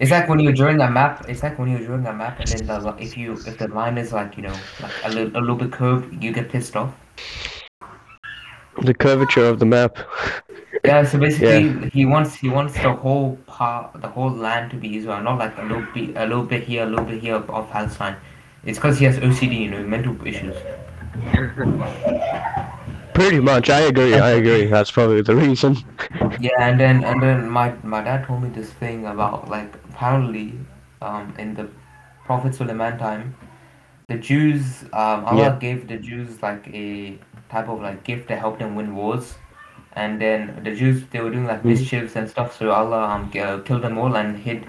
it's 0.00 0.10
like 0.10 0.28
when 0.28 0.38
you're 0.38 0.52
drawing 0.52 0.80
a 0.80 0.90
map 0.90 1.28
it's 1.28 1.42
like 1.42 1.58
when 1.58 1.68
you're 1.70 1.84
drawing 1.84 2.06
a 2.06 2.12
map 2.12 2.38
and 2.38 2.48
then 2.48 2.66
the, 2.66 2.96
if 2.98 3.16
you 3.16 3.32
if 3.32 3.58
the 3.58 3.68
line 3.68 3.98
is 3.98 4.12
like 4.12 4.36
you 4.36 4.42
know 4.42 4.54
like 4.80 4.92
a 5.04 5.08
little 5.10 5.36
a 5.36 5.40
little 5.40 5.56
bit 5.56 5.72
curved 5.72 6.22
you 6.22 6.32
get 6.32 6.48
pissed 6.48 6.76
off 6.76 6.94
The 8.82 8.94
curvature 8.94 9.44
of 9.44 9.58
the 9.58 9.66
map. 9.66 9.98
Yeah 10.84 11.02
so 11.04 11.18
basically 11.18 11.88
he 11.90 12.04
wants 12.04 12.34
he 12.34 12.48
wants 12.48 12.74
the 12.74 12.92
whole 12.92 13.36
part 13.46 14.00
the 14.00 14.08
whole 14.08 14.30
land 14.30 14.70
to 14.70 14.76
be 14.76 14.96
Israel 14.96 15.20
not 15.22 15.38
like 15.38 15.56
a 15.58 15.62
little 15.62 15.86
bit 15.94 16.16
a 16.16 16.26
little 16.26 16.44
bit 16.44 16.62
here 16.64 16.84
a 16.84 16.86
little 16.86 17.04
bit 17.04 17.20
here 17.20 17.34
of 17.34 17.48
of 17.50 17.68
Palestine 17.70 18.16
it's 18.64 18.78
because 18.78 18.98
he 18.98 19.04
has 19.04 19.18
OCD 19.18 19.60
you 19.62 19.70
know 19.70 19.82
mental 19.82 20.14
issues 20.26 20.56
Pretty 23.14 23.40
much, 23.40 23.68
I 23.70 23.80
agree. 23.80 24.14
I 24.14 24.30
agree. 24.30 24.66
That's 24.66 24.90
probably 24.92 25.22
the 25.22 25.34
reason. 25.34 25.76
Yeah, 26.40 26.52
and 26.60 26.78
then 26.80 27.04
and 27.04 27.20
then 27.22 27.48
my 27.50 27.72
my 27.82 28.02
dad 28.02 28.24
told 28.26 28.42
me 28.42 28.48
this 28.50 28.72
thing 28.72 29.06
about 29.06 29.48
like 29.48 29.74
apparently, 29.90 30.54
um, 31.02 31.34
in 31.38 31.54
the 31.54 31.68
Prophet 32.24 32.54
Suleiman 32.54 32.98
time, 32.98 33.34
the 34.08 34.16
Jews 34.16 34.84
um 34.92 35.24
Allah 35.26 35.52
Yeah. 35.52 35.58
gave 35.58 35.88
the 35.88 35.96
Jews 35.98 36.40
like 36.42 36.68
a 36.72 37.18
type 37.50 37.68
of 37.68 37.80
like 37.82 38.04
gift 38.04 38.28
to 38.28 38.36
help 38.36 38.58
them 38.58 38.74
win 38.76 38.94
wars, 38.94 39.36
and 39.94 40.20
then 40.20 40.60
the 40.64 40.74
Jews 40.74 41.02
they 41.10 41.20
were 41.20 41.30
doing 41.30 41.46
like 41.46 41.62
Mhm. 41.62 41.70
mischiefs 41.72 42.16
and 42.16 42.28
stuff, 42.28 42.56
so 42.58 42.70
Allah 42.70 43.02
um 43.14 43.30
uh, 43.44 43.58
killed 43.66 43.82
them 43.82 43.98
all 43.98 44.16
and 44.16 44.36
hid, 44.36 44.66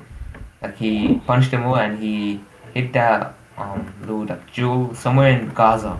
like 0.61 0.77
he 0.77 1.19
punched 1.27 1.51
them 1.51 1.63
all 1.65 1.75
and 1.77 1.99
he 1.99 2.41
hid 2.73 2.93
that 2.93 3.33
um 3.57 3.93
little 4.01 4.25
like 4.25 4.45
jewel 4.51 4.93
somewhere 4.93 5.31
in 5.37 5.49
Gaza. 5.53 5.93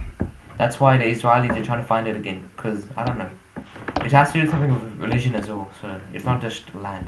That's 0.57 0.79
why 0.79 0.97
the 0.97 1.05
Israelis 1.05 1.55
are 1.57 1.63
trying 1.65 1.81
to 1.81 1.87
find 1.87 2.07
it 2.07 2.15
again, 2.15 2.49
cause 2.57 2.85
I 2.97 3.05
don't 3.05 3.17
know. 3.17 3.29
It 4.05 4.11
has 4.11 4.31
to 4.33 4.41
do 4.41 4.49
something 4.49 4.73
with 4.73 4.97
religion 5.05 5.35
as 5.35 5.47
well, 5.49 5.69
so 5.81 5.99
it's 6.13 6.25
not 6.25 6.41
just 6.41 6.73
land. 6.75 7.07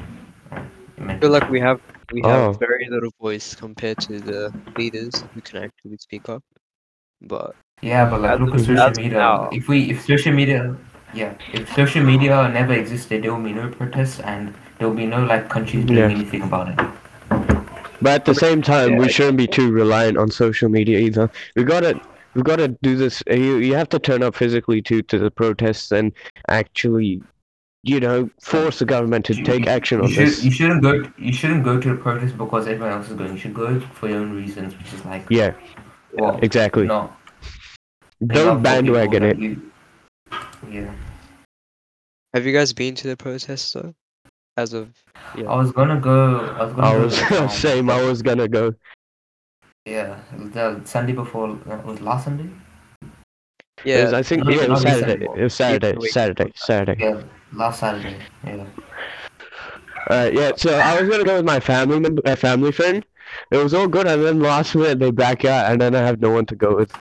I 0.52 0.60
meant- 1.06 1.20
feel 1.20 1.30
like 1.30 1.48
we 1.50 1.60
have 1.60 1.80
we 2.12 2.20
have 2.30 2.40
Oh. 2.40 2.52
very 2.52 2.86
little 2.94 3.10
voice 3.20 3.54
compared 3.54 3.98
to 4.08 4.20
the 4.20 4.40
leaders 4.76 5.24
who 5.34 5.40
can 5.40 5.62
actually 5.64 5.96
speak 6.06 6.28
up. 6.28 6.42
But 7.22 7.54
Yeah, 7.80 8.04
but 8.10 8.20
like 8.20 8.38
look 8.40 8.54
at 8.54 8.60
social 8.60 8.90
media. 9.02 9.18
now. 9.18 9.48
If 9.52 9.68
we 9.68 9.78
if 9.92 10.02
social 10.04 10.32
media 10.40 10.76
yeah, 11.14 11.34
if 11.52 11.72
social 11.74 12.02
media 12.04 12.48
never 12.48 12.72
existed 12.72 13.22
there 13.22 13.34
will 13.34 13.42
be 13.42 13.52
no 13.52 13.68
protests 13.68 14.20
and 14.20 14.54
there 14.78 14.88
will 14.88 14.96
be 14.96 15.06
no 15.06 15.24
like 15.24 15.48
countries 15.48 15.84
doing 15.84 15.98
Yeah. 15.98 16.10
anything 16.16 16.42
about 16.42 16.68
it. 16.70 16.78
But 18.00 18.12
at 18.12 18.24
the 18.24 18.34
same 18.34 18.62
time, 18.62 18.96
we 18.96 19.08
shouldn't 19.08 19.36
be 19.38 19.46
too 19.46 19.70
reliant 19.70 20.18
on 20.18 20.28
social 20.30 20.68
media 20.68 20.98
either. 20.98 21.30
We 21.54 21.62
gotta, 21.62 22.00
we 22.34 22.42
gotta 22.42 22.68
do 22.82 22.96
this. 22.96 23.22
uh, 23.30 23.34
You, 23.34 23.58
you 23.58 23.74
have 23.74 23.88
to 23.90 23.98
turn 24.00 24.24
up 24.24 24.34
physically 24.34 24.82
too 24.82 25.02
to 25.02 25.18
the 25.18 25.30
protests 25.30 25.92
and 25.92 26.12
actually, 26.48 27.22
you 27.84 28.00
know, 28.00 28.28
force 28.40 28.80
the 28.80 28.84
government 28.86 29.24
to 29.26 29.34
You- 29.36 29.44
take 29.44 29.68
action 29.68 29.98
you 29.98 30.04
on 30.04 30.10
should, 30.10 30.26
this. 30.26 30.42
You 30.44 30.50
shouldn't 30.50 30.82
go 30.82 31.02
you 31.16 31.32
shouldn't 31.32 31.62
go 31.62 31.80
to 31.80 31.88
the 31.90 31.94
protest 31.94 32.36
because 32.36 32.66
everyone 32.66 32.92
else 32.92 33.08
is 33.08 33.14
going. 33.16 33.32
You 33.34 33.38
should 33.38 33.54
go 33.54 33.78
for 33.94 34.08
your 34.08 34.18
own 34.18 34.32
reasons, 34.34 34.76
which 34.76 34.92
is 34.92 35.04
like 35.04 35.24
Yeah, 35.30 35.52
well, 36.14 36.38
exactly. 36.42 36.86
no. 36.86 37.12
Don't 38.26 38.46
love 38.46 38.62
for 38.64 38.82
people 38.82 38.94
bandwagon 38.94 39.22
it. 39.22 39.58
You- 40.68 40.80
yeah. 40.82 40.94
have 42.34 42.46
you 42.46 42.52
guys 42.52 42.72
been 42.72 42.94
to 42.96 43.08
the 43.08 43.16
protests 43.16 43.72
though? 43.72 43.94
As 44.56 44.74
of 44.74 44.90
yeah. 45.36 45.46
I 45.46 45.56
was 45.56 45.72
gonna 45.72 45.98
go 45.98 46.36
I 46.58 46.64
was 46.64 46.74
gonna 46.74 46.86
I 46.86 46.92
go 46.92 47.04
was 47.04 47.32
um, 47.32 47.48
same. 47.66 47.90
I 47.90 48.02
was 48.02 48.22
gonna 48.22 48.48
go. 48.48 48.74
Yeah, 49.86 50.20
the 50.54 50.80
Sunday 50.84 51.12
before 51.12 51.58
uh, 51.68 51.80
was 51.84 52.00
last 52.00 52.24
Sunday. 52.24 52.50
It 53.84 54.04
was, 54.04 54.12
yeah, 54.12 54.18
I 54.18 54.22
think 54.22 54.44
no, 54.44 54.50
yeah, 54.50 54.62
it 54.62 54.70
was 54.70 54.84
not 54.84 54.92
Saturday. 54.94 55.24
It 55.24 55.42
was 55.42 55.54
Saturday. 55.54 56.08
Saturday. 56.08 56.52
Saturday. 56.54 57.04
Yeah, 57.04 57.22
last 57.52 57.80
Saturday. 57.80 58.16
Yeah. 58.46 58.66
Uh, 60.08 60.30
yeah, 60.32 60.52
so 60.56 60.74
I 60.74 61.00
was 61.00 61.08
gonna 61.08 61.24
go 61.24 61.36
with 61.36 61.44
my 61.44 61.58
family 61.58 61.98
member, 61.98 62.22
uh, 62.24 62.36
family 62.36 62.72
friend. 62.72 63.04
It 63.50 63.56
was 63.56 63.72
all 63.74 63.88
good, 63.88 64.06
and 64.06 64.22
then 64.22 64.40
last 64.40 64.74
minute 64.74 64.98
they 64.98 65.10
back 65.10 65.44
out, 65.44 65.70
and 65.72 65.80
then 65.80 65.94
I 65.94 66.00
have 66.00 66.20
no 66.20 66.30
one 66.30 66.46
to 66.46 66.54
go 66.54 66.76
with. 66.76 66.92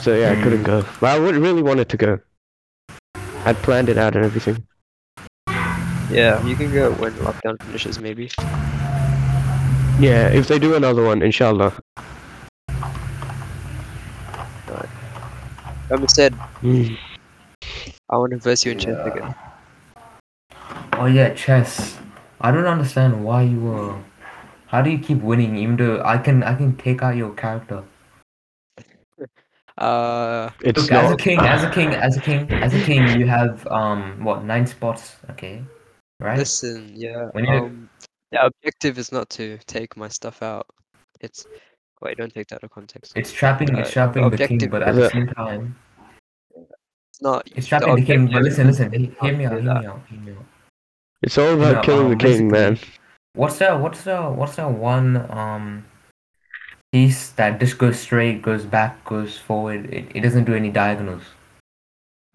So 0.00 0.14
yeah, 0.14 0.32
I 0.32 0.42
couldn't 0.42 0.64
go. 0.64 0.84
But 1.00 1.10
I 1.10 1.18
would 1.18 1.36
really 1.36 1.62
wanted 1.62 1.88
to 1.88 1.96
go. 1.96 2.18
I'd 3.44 3.56
planned 3.56 3.88
it 3.88 3.98
out 3.98 4.16
and 4.16 4.24
everything. 4.24 4.66
yeah, 6.10 6.44
you 6.46 6.56
can 6.56 6.72
go 6.72 6.92
when 6.92 7.12
lockdown 7.14 7.62
finishes 7.62 7.98
maybe. 7.98 8.30
Yeah, 10.00 10.28
if 10.28 10.48
they 10.48 10.58
do 10.58 10.74
another 10.74 11.04
one, 11.04 11.22
inshallah. 11.22 11.72
I'm 15.90 16.08
said 16.08 16.34
Mm. 16.62 16.96
I 18.10 18.16
want 18.16 18.32
to 18.32 18.38
verse 18.38 18.64
you 18.64 18.72
in 18.72 18.78
chess 18.78 18.96
Yeah. 18.96 19.12
again. 19.12 19.34
Oh 20.94 21.06
yeah, 21.06 21.34
chess. 21.34 21.98
I 22.40 22.50
don't 22.50 22.66
understand 22.66 23.24
why 23.24 23.42
you 23.42 23.60
were. 23.60 23.94
How 24.68 24.82
do 24.82 24.90
you 24.90 24.98
keep 24.98 25.20
winning 25.20 25.56
even 25.56 25.76
though 25.76 26.02
I 26.04 26.18
can 26.18 26.42
I 26.42 26.54
can 26.54 26.76
take 26.76 27.02
out 27.02 27.16
your 27.16 27.30
character? 27.34 27.84
Uh, 29.78 30.50
It's 30.60 30.82
Look, 30.82 30.92
as 30.92 31.10
a 31.12 31.16
king, 31.16 31.40
as 31.40 31.64
a 31.64 31.70
king, 31.70 31.94
as 31.94 32.16
a 32.16 32.20
king, 32.20 32.50
as 32.52 32.74
a 32.74 32.84
king, 32.84 33.08
you 33.18 33.26
have 33.26 33.66
um 33.68 34.22
what 34.24 34.44
nine 34.44 34.66
spots? 34.66 35.16
Okay, 35.30 35.64
right? 36.20 36.38
listen, 36.38 36.92
yeah. 36.94 37.28
When 37.32 37.44
you- 37.44 37.50
Um, 37.50 37.90
the 38.30 38.46
objective 38.46 38.98
is 38.98 39.10
not 39.12 39.28
to 39.30 39.58
take 39.66 39.96
my 39.96 40.08
stuff 40.08 40.42
out. 40.42 40.66
It's 41.20 41.46
wait, 42.00 42.18
don't 42.18 42.32
take 42.32 42.48
that 42.48 42.56
out 42.56 42.64
of 42.64 42.70
context. 42.70 43.12
It's 43.16 43.32
trapping, 43.32 43.76
it's 43.76 43.90
uh, 43.90 43.92
trapping 43.92 44.30
the 44.30 44.38
king, 44.46 44.68
but 44.70 44.82
at 44.82 44.94
the 44.94 45.10
same 45.10 45.26
time, 45.28 45.76
It's 47.10 47.22
not. 47.22 47.48
it's 47.54 47.66
trapping 47.66 47.94
the 47.96 48.02
king. 48.04 48.26
But 48.30 48.42
listen, 48.42 48.66
listen, 48.66 48.92
hear 48.92 49.36
me 49.36 49.46
out, 49.46 49.52
hear 49.52 49.62
me 49.62 49.86
out, 49.86 50.06
hear 50.08 50.20
me 50.20 50.32
out. 50.32 50.44
It's 51.22 51.38
all 51.38 51.54
about 51.54 51.74
No, 51.76 51.82
killing 51.82 52.12
um, 52.12 52.18
the 52.18 52.24
king, 52.24 52.48
man. 52.48 52.78
What's 53.34 53.58
the 53.58 53.76
what's 53.76 54.04
the 54.04 54.22
what's 54.30 54.56
the 54.56 54.68
one 54.68 55.16
um 55.30 55.84
piece 56.94 57.20
that 57.38 57.58
just 57.58 57.76
goes 57.82 57.98
straight, 58.06 58.40
goes 58.50 58.64
back, 58.76 58.92
goes 59.04 59.32
forward? 59.48 59.80
It, 59.96 60.04
it 60.16 60.20
doesn't 60.26 60.44
do 60.50 60.54
any 60.62 60.70
diagonals. 60.70 61.24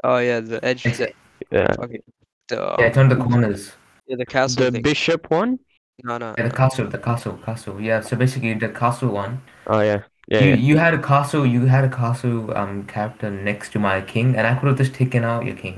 Oh 0.04 0.18
yeah, 0.30 0.39
the 0.51 0.60
edge. 0.70 0.86
It's, 0.86 0.98
The, 1.00 1.13
Yeah. 1.58 1.74
okay. 1.86 2.01
The, 2.50 2.58
yeah, 2.80 2.86
it's 2.88 2.98
on 2.98 3.08
the 3.13 3.16
corners. 3.16 3.62
yeah, 4.08 4.18
the 4.24 4.25
castle 4.25 4.66
The 4.66 4.72
thing. 4.72 4.82
bishop 4.89 5.22
one? 5.32 5.60
no, 6.04 6.18
no. 6.18 6.36
Yeah, 6.38 6.48
the 6.50 6.56
castle, 6.62 6.88
the 6.96 6.98
castle, 7.10 7.36
castle. 7.46 7.75
Yeah, 7.89 8.01
so 8.01 8.16
basically 8.24 8.54
the 8.66 8.70
castle 8.82 9.12
one. 9.24 9.34
Oh 9.68 9.80
yeah. 9.89 10.00
Yeah. 10.28 10.42
you 10.44 10.50
yeah. 10.50 10.56
you 10.68 10.78
had 10.86 10.94
a 11.00 11.01
castle, 11.12 11.46
you 11.56 11.62
had 11.75 11.84
a 11.92 11.94
castle 12.01 12.42
um 12.62 12.74
character 12.96 13.30
next 13.50 13.72
to 13.74 13.80
my 13.88 13.96
king, 14.13 14.28
and 14.38 14.44
I 14.50 14.54
could 14.58 14.68
have 14.72 14.78
just 14.84 14.94
taken 15.01 15.24
out 15.32 15.46
your 15.50 15.56
king, 15.63 15.78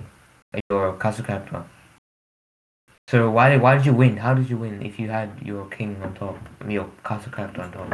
your 0.71 0.85
castle 1.03 1.25
character. 1.29 1.63
So 3.11 3.29
why 3.35 3.45
did 3.51 3.61
why 3.65 3.71
did 3.77 3.85
you 3.89 3.93
win? 4.03 4.17
How 4.25 4.33
did 4.39 4.49
you 4.51 4.57
win 4.65 4.81
if 4.89 4.99
you 4.99 5.07
had 5.17 5.29
your 5.51 5.63
king 5.77 5.91
on 6.03 6.13
top, 6.23 6.37
your 6.77 6.87
castle 7.09 7.31
character 7.37 7.61
on 7.67 7.71
top? 7.77 7.91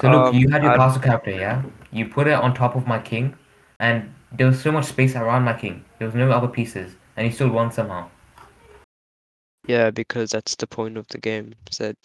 So 0.00 0.10
look, 0.10 0.26
Um, 0.28 0.34
you 0.34 0.48
had 0.50 0.62
your 0.62 0.72
I- 0.72 0.76
castle 0.76 1.00
character, 1.00 1.30
yeah. 1.30 1.62
You 1.92 2.08
put 2.08 2.26
it 2.26 2.32
on 2.34 2.54
top 2.54 2.74
of 2.74 2.86
my 2.86 2.98
king, 2.98 3.36
and 3.78 4.12
there 4.32 4.46
was 4.48 4.60
so 4.60 4.72
much 4.72 4.86
space 4.86 5.14
around 5.14 5.44
my 5.44 5.52
king. 5.54 5.84
There 5.98 6.08
was 6.08 6.14
no 6.14 6.30
other 6.30 6.48
pieces, 6.48 6.96
and 7.16 7.26
he 7.26 7.32
still 7.32 7.50
won 7.50 7.70
somehow. 7.70 8.08
Yeah, 9.66 9.90
because 9.90 10.30
that's 10.30 10.56
the 10.56 10.66
point 10.66 10.96
of 10.98 11.06
the 11.08 11.18
game. 11.18 11.54
Said 11.70 11.96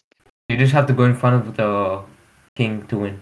You 0.48 0.58
just 0.58 0.72
have 0.74 0.86
to 0.88 0.94
go 0.94 1.04
in 1.06 1.16
front 1.16 1.48
of 1.48 1.58
the 1.58 2.02
king 2.56 2.86
to 2.88 2.98
win. 3.00 3.22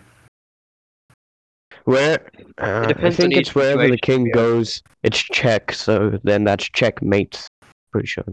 Where 1.86 2.19
uh, 2.57 2.81
I 2.83 2.86
depends 2.88 3.19
on 3.19 3.29
think 3.29 3.38
it's 3.38 3.55
wherever 3.55 3.88
the 3.88 3.97
king 3.97 4.25
yeah. 4.27 4.33
goes, 4.33 4.83
it's 5.03 5.19
check. 5.19 5.71
So 5.71 6.19
then 6.24 6.43
that's 6.43 6.65
checkmate. 6.69 7.47
Pretty 7.91 8.07
sure. 8.07 8.25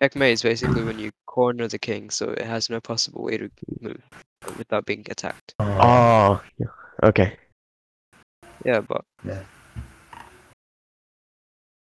Checkmate 0.00 0.32
is 0.32 0.42
basically 0.42 0.82
when 0.84 0.98
you 0.98 1.10
corner 1.26 1.68
the 1.68 1.78
king, 1.78 2.10
so 2.10 2.30
it 2.30 2.42
has 2.42 2.70
no 2.70 2.80
possible 2.80 3.22
way 3.24 3.36
to 3.38 3.50
move 3.80 4.00
without 4.58 4.86
being 4.86 5.04
attacked. 5.10 5.54
Oh. 5.60 6.40
yeah. 6.58 6.66
Okay. 7.02 7.36
Yeah, 8.64 8.80
but 8.80 9.04
Yeah. 9.24 9.42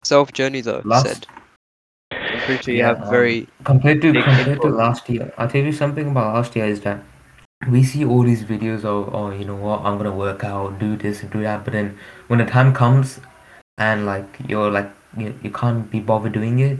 self 0.03 0.33
journey 0.33 0.61
though 0.61 0.81
Last- 0.85 1.05
said. 1.07 1.27
I'm 2.11 2.39
pretty 2.41 2.63
sure 2.63 2.73
you 2.73 2.79
Yeah, 2.81 2.87
have 2.87 3.01
um, 3.03 3.09
very 3.09 3.47
compared 3.63 4.01
to 4.01 4.13
big 4.13 4.23
compared 4.23 4.61
to 4.61 4.67
last 4.69 5.09
year 5.09 5.33
i'll 5.37 5.47
tell 5.49 5.63
you 5.63 5.71
something 5.71 6.09
about 6.11 6.33
last 6.35 6.55
year 6.55 6.65
is 6.65 6.81
that 6.81 6.99
we 7.69 7.83
see 7.83 8.05
all 8.05 8.23
these 8.23 8.43
videos 8.43 8.83
of 8.85 9.13
oh 9.13 9.31
you 9.31 9.43
know 9.45 9.55
what 9.55 9.81
i'm 9.81 9.97
gonna 9.97 10.13
work 10.15 10.43
out 10.43 10.77
do 10.79 10.95
this 10.95 11.21
and 11.23 11.31
do 11.31 11.41
that 11.41 11.63
but 11.65 11.73
then 11.73 11.97
when 12.27 12.39
the 12.39 12.45
time 12.45 12.73
comes 12.73 13.19
and 13.77 14.05
like 14.05 14.27
you're 14.47 14.69
like 14.71 14.89
you, 15.17 15.33
you 15.43 15.49
can't 15.51 15.89
be 15.91 15.99
bothered 15.99 16.33
doing 16.33 16.59
it 16.59 16.77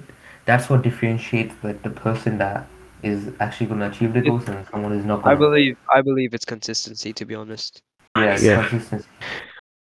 that's 0.48 0.70
what 0.70 0.82
differentiates 0.82 1.54
like 1.64 1.84
the 1.84 1.90
person 1.92 2.38
that 2.40 2.68
is 3.04 3.30
actually 3.40 3.68
gonna 3.68 3.90
achieve 3.90 4.14
the 4.14 4.20
It- 4.20 4.30
goals 4.30 4.48
and 4.48 4.66
someone 4.72 4.92
who's 4.94 5.06
not 5.06 5.20
I 5.20 5.36
gonna 5.36 5.38
believe 5.38 5.78
I 5.94 6.02
believe 6.02 6.34
it's 6.34 6.46
consistency 6.46 7.14
to 7.14 7.26
be 7.26 7.36
honest. 7.36 7.82
yeah, 8.18 8.40
Yeah. 8.40 8.62
consistency 8.68 9.08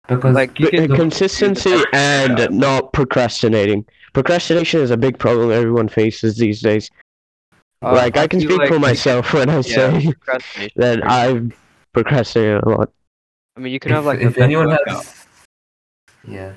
because 0.08 0.34
Like 0.36 0.60
you 0.60 0.70
can 0.70 0.80
uh, 0.86 0.88
the 0.88 0.96
consistency 0.96 1.84
and 1.94 2.38
job. 2.38 2.52
not 2.52 2.94
procrastinating. 2.94 3.86
Procrastination 4.14 4.82
is 4.82 4.92
a 4.92 4.98
big 4.98 5.20
problem 5.20 5.52
everyone 5.52 5.88
faces 5.88 6.38
these 6.38 6.62
days. 6.62 6.90
Uh, 7.84 7.92
like 7.94 8.18
I 8.18 8.26
can 8.28 8.40
speak 8.40 8.58
like 8.58 8.68
for 8.70 8.76
you 8.76 8.80
can- 8.80 8.90
myself 8.90 9.34
when 9.34 9.50
I 9.50 9.56
yeah, 9.58 9.62
say 9.62 10.14
that 10.78 11.04
I've 11.06 11.52
procrastinated 11.94 12.64
a 12.64 12.70
lot. 12.70 12.90
I 13.58 13.60
mean, 13.60 13.74
you 13.74 13.80
can 13.80 13.92
have 13.92 14.06
like 14.06 14.20
if 14.20 14.36
best 14.36 14.40
anyone 14.40 14.70
has 14.88 15.26
yeah 16.28 16.54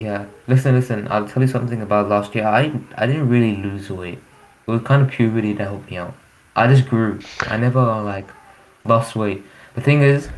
yeah 0.00 0.26
listen 0.46 0.74
listen 0.74 1.06
i'll 1.10 1.28
tell 1.28 1.42
you 1.42 1.48
something 1.48 1.82
about 1.82 2.08
last 2.08 2.34
year. 2.34 2.46
I 2.46 2.72
i 2.96 3.06
didn't 3.06 3.28
really 3.28 3.56
lose 3.56 3.90
weight. 3.90 4.18
It 4.66 4.70
was 4.70 4.82
kind 4.82 5.02
of 5.02 5.10
puberty 5.10 5.52
that 5.54 5.64
helped 5.64 5.90
me 5.90 5.96
out. 5.96 6.14
I 6.56 6.66
just 6.68 6.88
grew. 6.88 7.18
I 7.42 7.56
never 7.56 7.80
like 8.02 8.28
lost 8.84 9.16
weight. 9.16 9.42
The 9.74 9.80
thing 9.80 10.02
is 10.02 10.28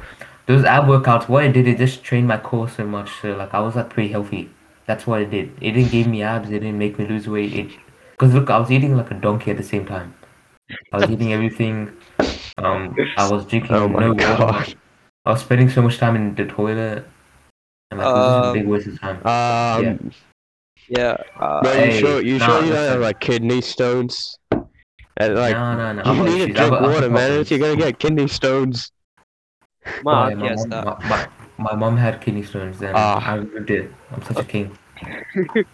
those 0.47 0.65
ab 0.65 0.85
workouts 0.85 1.29
what 1.29 1.45
it 1.45 1.53
did 1.53 1.67
it 1.69 1.79
just 1.79 2.03
trained 2.03 2.27
my 2.29 2.39
core 2.39 2.69
so 2.69 2.85
much 2.85 3.11
so 3.21 3.35
like 3.37 3.55
i 3.55 3.61
was 3.61 3.77
like 3.77 3.91
pretty 3.91 4.11
healthy. 4.13 4.51
That's 4.87 5.07
what 5.07 5.23
it 5.23 5.31
did. 5.31 5.53
It 5.61 5.73
didn't 5.73 5.93
give 5.93 6.07
me 6.09 6.23
abs. 6.23 6.49
It 6.49 6.61
didn't 6.61 6.79
make 6.79 6.99
me 6.99 7.07
lose 7.07 7.29
weight. 7.29 7.53
It 7.55 7.71
because 8.13 8.35
look 8.35 8.51
i 8.51 8.59
was 8.59 8.71
eating 8.71 8.97
like 8.97 9.11
a 9.11 9.15
donkey 9.15 9.51
at 9.53 9.57
the 9.57 9.63
same 9.63 9.87
time. 9.87 10.15
I 10.93 10.99
was 10.99 11.11
eating 11.11 11.33
everything. 11.33 11.93
Um 12.59 13.01
i 13.17 13.25
was 13.31 13.47
drinking 13.47 13.77
Oh 13.77 13.89
my 13.89 14.01
no 14.01 14.15
water. 14.15 14.37
God. 14.37 14.75
I 15.27 15.31
was 15.33 15.41
spending 15.43 15.71
so 15.71 15.83
much 15.83 15.99
time 15.99 16.17
in 16.17 16.35
the 16.35 16.47
toilet, 16.47 17.07
and 17.93 18.01
like 18.01 18.09
it 18.09 18.13
was 18.13 18.43
just 18.43 18.49
a 18.49 18.53
big 18.55 18.63
Um, 18.65 18.69
waste 18.71 18.87
of 18.89 19.01
time. 19.01 19.27
Um, 19.27 20.11
Yeah. 20.89 21.17
Uh, 21.39 21.63
bro, 21.63 21.73
you 21.73 21.79
Hey, 21.79 22.01
sure 22.01 22.21
you 22.23 22.39
nah, 22.39 22.47
sure 22.47 22.65
you 22.65 22.73
don't 22.73 22.89
have 22.89 23.01
like 23.01 23.21
kidney 23.21 23.61
stones? 23.61 24.39
And, 25.19 25.35
like 25.37 25.55
no, 25.55 25.77
no, 25.77 25.93
no. 25.93 26.03
you 26.03 26.11
I've 26.11 26.25
need 26.27 26.39
to 26.39 26.45
issues. 26.45 26.49
I've 26.49 26.55
drink 26.57 26.71
got- 26.71 26.83
I've 26.83 26.91
water, 26.95 27.09
got 27.09 27.11
man. 27.13 27.31
Else 27.33 27.51
you're 27.51 27.61
gonna 27.61 27.77
get 27.77 27.99
kidney 27.99 28.29
stones. 28.29 28.93
Mark, 30.05 30.37
my, 30.37 30.45
yes, 30.45 30.67
mom, 30.67 30.85
my, 30.85 31.09
my, 31.09 31.29
my 31.59 31.75
mom 31.75 31.97
had 31.97 32.21
kidney 32.21 32.43
stones, 32.43 32.81
and 32.83 32.97
Ah. 32.97 33.23
I 33.25 33.35
removed 33.37 33.71
it. 33.71 33.93
I'm 34.13 34.23
such 34.23 34.39
a 34.39 34.45
king. 34.45 34.77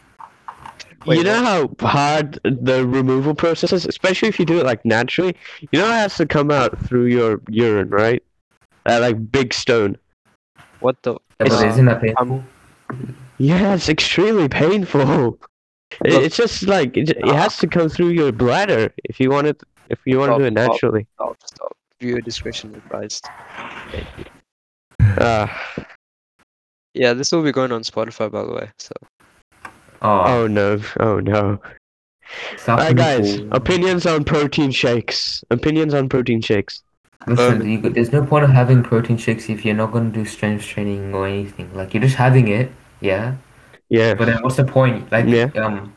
Wait, 1.06 1.18
you 1.18 1.24
know 1.24 1.42
how 1.44 1.70
hard 1.86 2.40
the 2.44 2.84
removal 2.86 3.34
process 3.34 3.72
is, 3.72 3.86
especially 3.86 4.28
if 4.28 4.38
you 4.38 4.44
do 4.44 4.58
it 4.58 4.66
like 4.66 4.84
naturally. 4.84 5.34
You 5.70 5.78
know 5.78 5.86
it 5.86 5.92
has 5.92 6.16
to 6.16 6.26
come 6.26 6.50
out 6.50 6.78
through 6.86 7.06
your 7.06 7.40
urine, 7.48 7.88
right? 7.90 8.22
That 8.84 9.00
like 9.00 9.30
big 9.30 9.54
stone. 9.54 9.96
What 10.80 10.96
the? 11.02 11.12
Yeah, 11.12 11.18
but 11.38 11.46
It's- 11.48 11.72
isn't 11.74 11.84
that 11.86 12.00
painful? 12.00 12.44
Yeah, 13.38 13.74
it's 13.74 13.88
extremely 13.88 14.48
painful. 14.48 15.38
It- 16.04 16.12
Look- 16.12 16.22
it's 16.22 16.36
just 16.36 16.64
like 16.66 16.96
it, 16.96 17.10
it 17.10 17.24
has 17.34 17.56
to 17.58 17.66
come 17.66 17.88
through 17.88 18.08
your 18.10 18.32
bladder 18.32 18.92
if 19.04 19.18
you 19.20 19.30
want 19.30 19.46
it. 19.46 19.62
If 19.88 20.00
you 20.04 20.18
want 20.18 20.32
to 20.32 20.38
do 20.38 20.44
it 20.44 20.52
Stop, 20.52 20.64
stop. 20.64 20.72
naturally. 20.72 21.06
Stop, 21.14 21.36
stop. 21.46 21.72
Viewer 22.00 22.20
discretion 22.20 22.74
advised. 22.74 23.24
Ah, 25.20 25.84
Yeah, 26.94 27.12
this 27.14 27.32
will 27.32 27.42
be 27.42 27.52
going 27.52 27.72
on 27.72 27.82
Spotify, 27.82 28.30
by 28.30 28.42
the 28.44 28.52
way. 28.52 28.70
So 28.78 28.92
Oh, 30.02 30.22
oh 30.26 30.46
no! 30.46 30.78
Oh 31.00 31.18
no! 31.20 31.60
Alright, 32.68 32.94
guys. 32.96 33.38
painful. 33.38 33.56
Opinions 33.56 34.06
on 34.06 34.24
protein 34.24 34.70
shakes. 34.70 35.42
Opinions 35.50 35.92
on 35.94 36.08
protein 36.08 36.40
shakes. 36.40 36.82
Listen, 37.26 37.60
Um, 37.60 37.68
you, 37.68 37.80
there's 37.80 38.12
no 38.12 38.24
point 38.24 38.44
of 38.44 38.50
having 38.50 38.82
protein 38.82 39.16
shakes 39.18 39.48
if 39.50 39.64
you're 39.64 39.74
not 39.74 39.92
gonna 39.92 40.10
do 40.10 40.24
strength 40.24 40.64
training 40.64 41.14
or 41.14 41.26
anything. 41.26 41.74
Like 41.74 41.92
you're 41.92 42.02
just 42.02 42.16
having 42.16 42.48
it, 42.48 42.72
yeah. 43.00 43.36
Yeah. 43.88 44.14
But 44.14 44.26
then 44.26 44.42
what's 44.42 44.56
the 44.56 44.64
point? 44.64 45.10
Like, 45.12 45.26
Yeah. 45.26 45.50
um, 45.56 45.94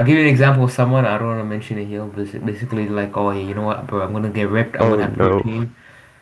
I'll 0.00 0.06
give 0.06 0.16
you 0.16 0.22
an 0.22 0.28
example 0.28 0.64
of 0.64 0.72
someone 0.72 1.04
I 1.06 1.18
don't 1.18 1.28
want 1.28 1.40
to 1.40 1.44
mention 1.44 1.78
it 1.78 1.86
here. 1.86 2.04
But 2.04 2.44
basically, 2.46 2.88
like, 2.88 3.16
oh, 3.16 3.30
yeah, 3.30 3.42
you 3.48 3.54
know 3.54 3.62
what, 3.62 3.86
bro? 3.86 4.02
I'm 4.02 4.12
gonna 4.12 4.30
get 4.30 4.48
ripped. 4.50 4.76
I'm 4.76 4.82
Oh, 4.82 4.90
gonna 4.90 5.02
have 5.08 5.16
no. 5.16 5.40
protein, 5.42 5.74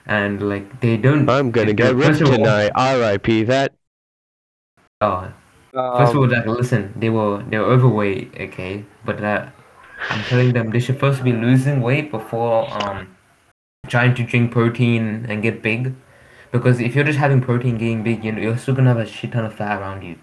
and 0.07 0.49
like 0.49 0.81
they 0.81 0.97
don't. 0.97 1.29
I'm 1.29 1.51
gonna 1.51 1.73
get 1.75 1.95
ripped 1.95 2.19
tonight. 2.25 2.73
R.I.P. 2.75 3.45
That. 3.45 3.75
Oh, 5.01 5.33
first 5.97 6.15
of 6.15 6.21
all, 6.21 6.29
um, 6.29 6.31
like, 6.31 6.47
listen, 6.47 6.93
they 6.97 7.11
were 7.11 7.43
they 7.43 7.59
were 7.59 7.67
overweight, 7.67 8.33
okay, 8.41 8.85
but 9.05 9.19
that 9.19 9.53
I'm 10.11 10.25
telling 10.25 10.53
them 10.53 10.71
they 10.71 10.81
should 10.81 10.99
first 11.01 11.23
be 11.25 11.33
losing 11.33 11.81
weight 11.83 12.11
before 12.11 12.73
um 12.73 13.09
trying 13.92 14.14
to 14.14 14.24
drink 14.24 14.50
protein 14.50 15.26
and 15.28 15.42
get 15.42 15.62
big, 15.62 15.94
because 16.50 16.81
if 16.81 16.94
you're 16.94 17.05
just 17.05 17.18
having 17.18 17.40
protein 17.42 17.76
getting 17.76 18.02
big, 18.02 18.24
you 18.24 18.33
know, 18.33 18.40
you're 18.40 18.57
still 18.57 18.74
gonna 18.74 18.88
have 18.88 18.98
a 18.98 19.07
shit 19.07 19.33
ton 19.33 19.44
of 19.44 19.55
fat 19.55 19.81
around 19.81 20.02
you. 20.02 20.16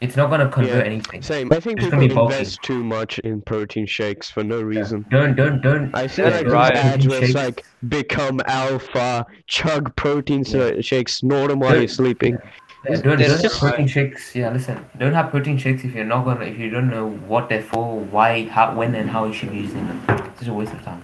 It's 0.00 0.16
not 0.16 0.28
gonna 0.28 0.48
convert 0.50 0.80
Yeah, 0.84 0.90
anything. 0.92 1.22
Same. 1.22 1.50
I 1.50 1.60
think 1.60 1.78
It's 1.78 1.86
people 1.86 1.98
gonna 1.98 2.08
be 2.08 2.14
bulky. 2.14 2.34
invest 2.34 2.62
too 2.62 2.84
much 2.84 3.18
in 3.20 3.40
protein 3.40 3.86
shakes 3.86 4.30
for 4.30 4.44
no 4.44 4.60
reason. 4.60 5.06
Don't 5.10 5.34
don't 5.34 5.62
don't. 5.62 5.94
I 5.94 6.06
see 6.08 6.22
That's 6.22 6.36
like 6.36 6.44
these 6.44 6.52
right. 6.52 6.74
ads 6.76 7.08
where 7.08 7.24
it's 7.24 7.34
like 7.34 7.64
become 7.88 8.42
alpha, 8.46 9.24
chug 9.46 9.94
protein 9.96 10.42
Yeah. 10.46 10.80
shakes, 10.82 11.14
snort 11.14 11.48
them 11.50 11.60
while 11.60 11.70
Don't- 11.70 11.80
you're 11.82 11.88
sleeping. 11.88 12.34
Yeah, 12.34 12.96
don't, 12.96 13.18
don't 13.18 13.20
have 13.30 13.40
just- 13.40 13.60
protein 13.60 13.86
shakes. 13.86 14.34
Yeah, 14.34 14.50
listen. 14.50 14.84
Don't 14.98 15.14
have 15.14 15.30
protein 15.30 15.56
shakes 15.56 15.84
if 15.84 15.94
you're 15.94 16.04
not 16.04 16.24
gonna. 16.26 16.44
If 16.44 16.58
you 16.58 16.68
don't 16.68 16.90
know 16.90 17.06
what 17.32 17.48
they're 17.48 17.62
for, 17.62 17.98
why, 18.16 18.44
how, 18.56 18.74
when, 18.74 18.94
and 18.94 19.08
how 19.08 19.24
you 19.24 19.32
should 19.32 19.52
be 19.52 19.60
using 19.68 19.86
them. 19.88 20.02
It's 20.08 20.40
just 20.40 20.48
a 20.50 20.52
waste 20.52 20.74
of 20.74 20.82
time. 20.82 21.02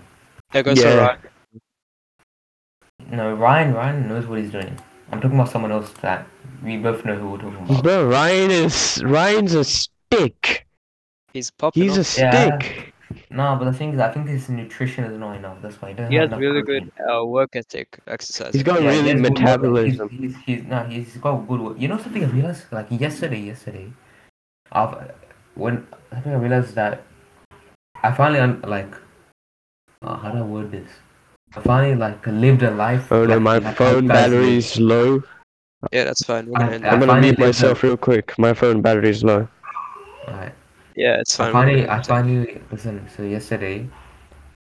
There 0.52 0.62
goes 0.62 0.78
Yeah. 0.82 0.94
Orion. 0.94 1.18
No, 3.10 3.34
Ryan. 3.34 3.74
Ryan 3.74 4.08
knows 4.08 4.26
what 4.26 4.38
he's 4.38 4.50
doing. 4.52 4.76
I'm 5.10 5.20
talking 5.20 5.38
about 5.38 5.50
someone 5.50 5.72
else 5.72 5.92
that 6.02 6.26
we 6.62 6.76
both 6.76 7.04
know 7.04 7.16
who 7.16 7.30
we're 7.30 7.38
talking 7.38 7.64
about. 7.64 7.82
Bro, 7.82 8.08
Ryan 8.08 8.50
is 8.50 9.02
Ryan's 9.04 9.54
a 9.54 9.64
stick. 9.64 10.66
He's 11.32 11.50
popping 11.50 11.82
He's 11.84 11.96
a 11.96 12.00
off. 12.00 12.18
Yeah. 12.18 12.58
stick. 12.58 12.94
No, 13.28 13.56
but 13.58 13.64
the 13.64 13.72
thing 13.72 13.92
is, 13.94 14.00
I 14.00 14.12
think 14.12 14.28
his 14.28 14.48
nutrition 14.48 15.04
is 15.04 15.18
not 15.18 15.34
enough. 15.36 15.58
That's 15.62 15.80
why 15.82 15.88
he 15.88 15.94
doesn't 15.94 16.12
He 16.12 16.16
have 16.18 16.30
has 16.30 16.38
enough 16.38 16.40
really 16.40 16.62
protein. 16.62 16.92
good 16.96 17.12
uh, 17.20 17.24
work 17.26 17.50
ethic, 17.56 17.98
exercise. 18.06 18.52
He's 18.54 18.62
got 18.62 18.80
Yeah, 18.82 18.90
really 18.90 19.10
has 19.10 19.20
good 19.20 19.32
metabolism. 19.32 20.08
He's, 20.10 20.20
he's, 20.20 20.36
he's, 20.44 20.62
no, 20.64 20.84
he's 20.84 21.16
got 21.16 21.36
good 21.48 21.60
work. 21.60 21.80
You 21.80 21.88
know 21.88 21.98
something 21.98 22.24
I 22.24 22.28
realized? 22.28 22.64
Like 22.72 22.86
yesterday, 22.90 23.40
yesterday, 23.40 23.92
I've, 24.70 25.12
when 25.54 25.86
I 26.12 26.20
think 26.20 26.34
I 26.36 26.38
realized 26.38 26.74
that 26.76 27.02
I 28.02 28.12
finally 28.12 28.38
un- 28.40 28.60
like, 28.62 28.92
uh, 30.02 30.16
how 30.16 30.30
do 30.30 30.38
I 30.38 30.42
word 30.42 30.70
this? 30.72 30.88
I 31.56 31.60
finally 31.60 31.94
like 31.94 32.26
lived 32.26 32.62
a 32.62 32.70
life. 32.70 33.10
Oh 33.12 33.24
no, 33.24 33.34
like- 33.34 33.42
my 33.42 33.58
like 33.58 33.64
how 33.64 33.72
phone 33.74 34.04
you 34.04 34.08
guys 34.08 34.30
live. 34.30 34.40
battery's 34.40 34.78
low. 34.78 35.22
Yeah, 35.92 36.04
that's 36.04 36.22
fine. 36.24 36.46
We're 36.46 36.58
I- 36.58 36.62
gonna 36.64 36.74
end 36.76 36.84
I 36.86 36.88
it. 36.88 36.92
I'm 36.92 37.00
gonna 37.00 37.12
finally 37.12 37.28
mute 37.28 37.38
lived 37.38 37.40
a- 37.40 37.46
myself 37.46 37.82
real 37.82 37.96
quick. 37.96 38.38
My 38.38 38.52
phone 38.54 38.80
battery's 38.82 39.24
low. 39.24 39.48
Alright. 40.28 40.54
Yeah, 40.96 41.20
it's 41.20 41.36
fine. 41.36 41.48
I 41.48 41.52
finally, 41.52 41.88
I 41.88 42.02
finally 42.02 42.60
listen. 42.70 43.06
So 43.16 43.22
yesterday, 43.22 43.88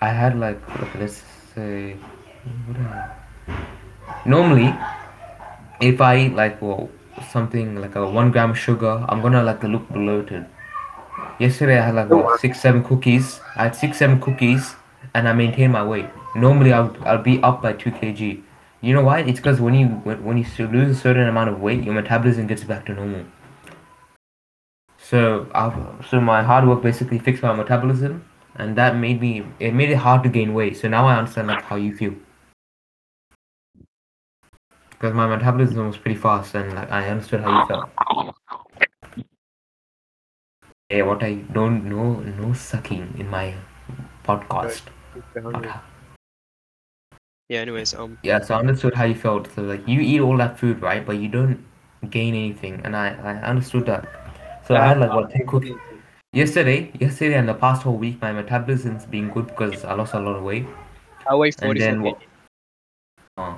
I 0.02 0.10
had 0.10 0.40
like 0.40 0.58
okay, 0.80 1.00
let's 1.00 1.24
say, 1.56 1.96
what 2.66 2.78
did 2.78 2.86
I? 2.88 3.10
Normally, 4.26 4.74
if 5.82 6.02
I 6.02 6.18
eat 6.18 6.34
like 6.34 6.62
well 6.62 6.90
something 7.32 7.76
like 7.82 7.96
a 7.96 8.10
one 8.10 8.32
gram 8.32 8.54
sugar, 8.54 9.06
I'm 9.10 9.22
gonna 9.22 9.44
like 9.44 9.62
look 9.64 9.88
bloated. 9.90 10.46
Yesterday 11.40 11.78
I 11.80 11.86
had 11.86 11.96
like 11.96 12.10
what, 12.10 12.40
six 12.40 12.60
seven 12.62 12.84
cookies. 12.84 13.40
I 13.56 13.64
had 13.64 13.76
six 13.76 13.98
seven 13.98 14.20
cookies, 14.22 14.76
and 15.14 15.28
I 15.28 15.34
maintain 15.34 15.72
my 15.72 15.84
weight. 15.84 16.06
Normally 16.36 16.74
I'll 16.74 16.96
I'll 17.06 17.22
be 17.22 17.42
up 17.42 17.62
by 17.62 17.74
two 17.74 17.92
kg. 17.92 18.44
You 18.82 18.94
know 18.94 19.04
why? 19.04 19.20
It's 19.20 19.40
because 19.40 19.60
when 19.60 19.74
you 19.74 19.88
when, 19.88 20.38
you 20.38 20.68
lose 20.68 20.98
a 20.98 21.00
certain 21.00 21.28
amount 21.28 21.50
of 21.50 21.60
weight, 21.60 21.84
your 21.84 21.94
metabolism 21.94 22.48
gets 22.48 22.64
back 22.64 22.86
to 22.86 22.94
normal. 22.94 23.26
So 24.98 25.50
I 25.54 25.72
so 26.10 26.22
my 26.22 26.44
hard 26.44 26.68
work 26.68 26.82
basically 26.82 27.20
fixed 27.20 27.44
my 27.44 27.54
metabolism, 27.54 28.24
and 28.56 28.76
that 28.78 28.96
made 28.96 29.20
me 29.20 29.46
it 29.60 29.74
made 29.74 29.90
it 29.90 29.98
hard 29.98 30.24
to 30.24 30.30
gain 30.30 30.54
weight. 30.54 30.78
So 30.78 30.88
now 30.88 31.08
I 31.08 31.18
understand 31.18 31.48
like 31.48 31.64
how 31.64 31.76
you 31.76 31.96
feel. 31.96 32.14
Because 34.92 35.14
my 35.14 35.28
metabolism 35.28 35.88
was 35.88 35.98
pretty 35.98 36.20
fast, 36.20 36.56
and 36.56 36.76
like 36.76 36.92
I 36.92 37.10
understood 37.10 37.42
how 37.42 37.60
you 37.60 37.68
felt. 37.68 37.90
Yeah, 40.90 41.04
what 41.04 41.24
I 41.24 41.36
don't 41.36 41.86
know, 41.86 42.20
no 42.20 42.54
sucking 42.54 43.16
in 43.18 43.30
my 43.30 43.56
podcast. 44.24 44.82
If 45.20 45.44
hungry. 45.44 45.68
ha- 45.70 45.84
Yeah. 47.50 47.62
Anyways, 47.62 47.94
um, 47.96 48.18
Yeah, 48.24 48.40
so 48.42 48.56
I 48.56 48.60
understood 48.60 48.94
how 48.94 49.06
you 49.06 49.16
felt. 49.16 49.52
So 49.54 49.62
like 49.64 49.88
you 49.88 50.00
eat 50.02 50.20
all 50.22 50.38
that 50.38 50.60
food, 50.60 50.82
right? 50.82 51.06
But 51.06 51.18
you 51.18 51.28
don't 51.28 51.66
gain 52.10 52.36
anything, 52.36 52.82
and 52.84 52.96
I 52.96 53.08
I 53.10 53.34
understood 53.52 53.86
that. 53.88 54.08
So 54.66 54.76
I 54.76 54.88
had 54.88 55.00
like 55.00 55.14
what 55.14 55.32
ten 55.32 55.48
cookies 55.48 55.78
yesterday. 56.34 56.92
Yesterday 57.00 57.36
and 57.36 57.50
the 57.50 57.54
past 57.56 57.84
whole 57.84 57.98
week, 57.98 58.22
my 58.22 58.32
metabolism's 58.32 59.06
been 59.06 59.30
good 59.30 59.48
because 59.48 59.84
I 59.84 59.94
lost 59.94 60.14
a 60.14 60.20
lot 60.20 60.36
of 60.36 60.44
weight. 60.44 60.68
I 61.28 61.36
weigh 61.36 61.52
And 61.62 61.80
then 61.80 62.02
what? 62.04 62.22
Oh, 63.38 63.58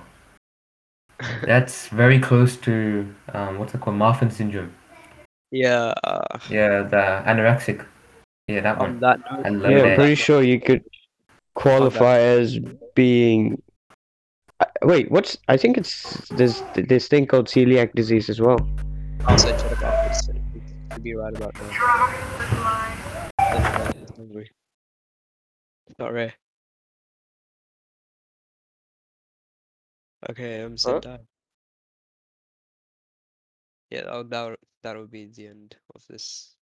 that's 1.43 1.87
very 1.89 2.19
close 2.19 2.55
to 2.57 3.05
um 3.33 3.59
what's 3.59 3.73
it 3.75 3.81
called, 3.81 3.97
Marfan 3.97 4.31
syndrome. 4.31 4.73
Yeah. 5.51 5.93
Uh, 6.03 6.39
Yeah, 6.49 6.83
the 6.83 7.23
anorexic. 7.27 7.85
Yeah, 8.47 8.61
that 8.61 8.77
on 8.79 8.87
one. 8.87 8.99
that 8.99 9.19
note, 9.29 9.45
I 9.45 9.49
love 9.49 9.71
Yeah, 9.71 9.83
I'm 9.83 9.95
pretty 9.95 10.15
sure 10.15 10.41
you 10.41 10.59
could 10.59 10.83
qualify 11.55 12.19
as 12.19 12.59
being. 12.95 13.61
Wait, 14.83 15.09
what's? 15.11 15.37
I 15.47 15.57
think 15.57 15.77
it's 15.77 16.27
this 16.29 16.61
this 16.75 17.07
thing 17.07 17.25
called 17.25 17.47
celiac 17.47 17.93
disease 17.93 18.29
as 18.29 18.39
well. 18.39 18.57
I'll 19.25 19.37
say 19.37 19.51
check 19.51 19.71
about 19.71 20.09
this. 20.09 20.27
To 20.91 20.99
be 20.99 21.13
right 21.15 21.33
about 21.35 21.53
that. 21.53 22.91
It's 25.87 25.99
not 25.99 26.13
rare. 26.13 26.33
Okay, 30.29 30.61
I'm 30.61 30.71
Huh? 30.73 30.77
sent 30.77 31.03
down. 31.03 31.19
Yeah, 33.89 34.03
that'll, 34.03 34.23
that 34.25 34.49
would, 34.49 34.57
that'll 34.83 35.07
be 35.07 35.25
the 35.25 35.47
end 35.47 35.75
of 35.95 36.05
this. 36.07 36.55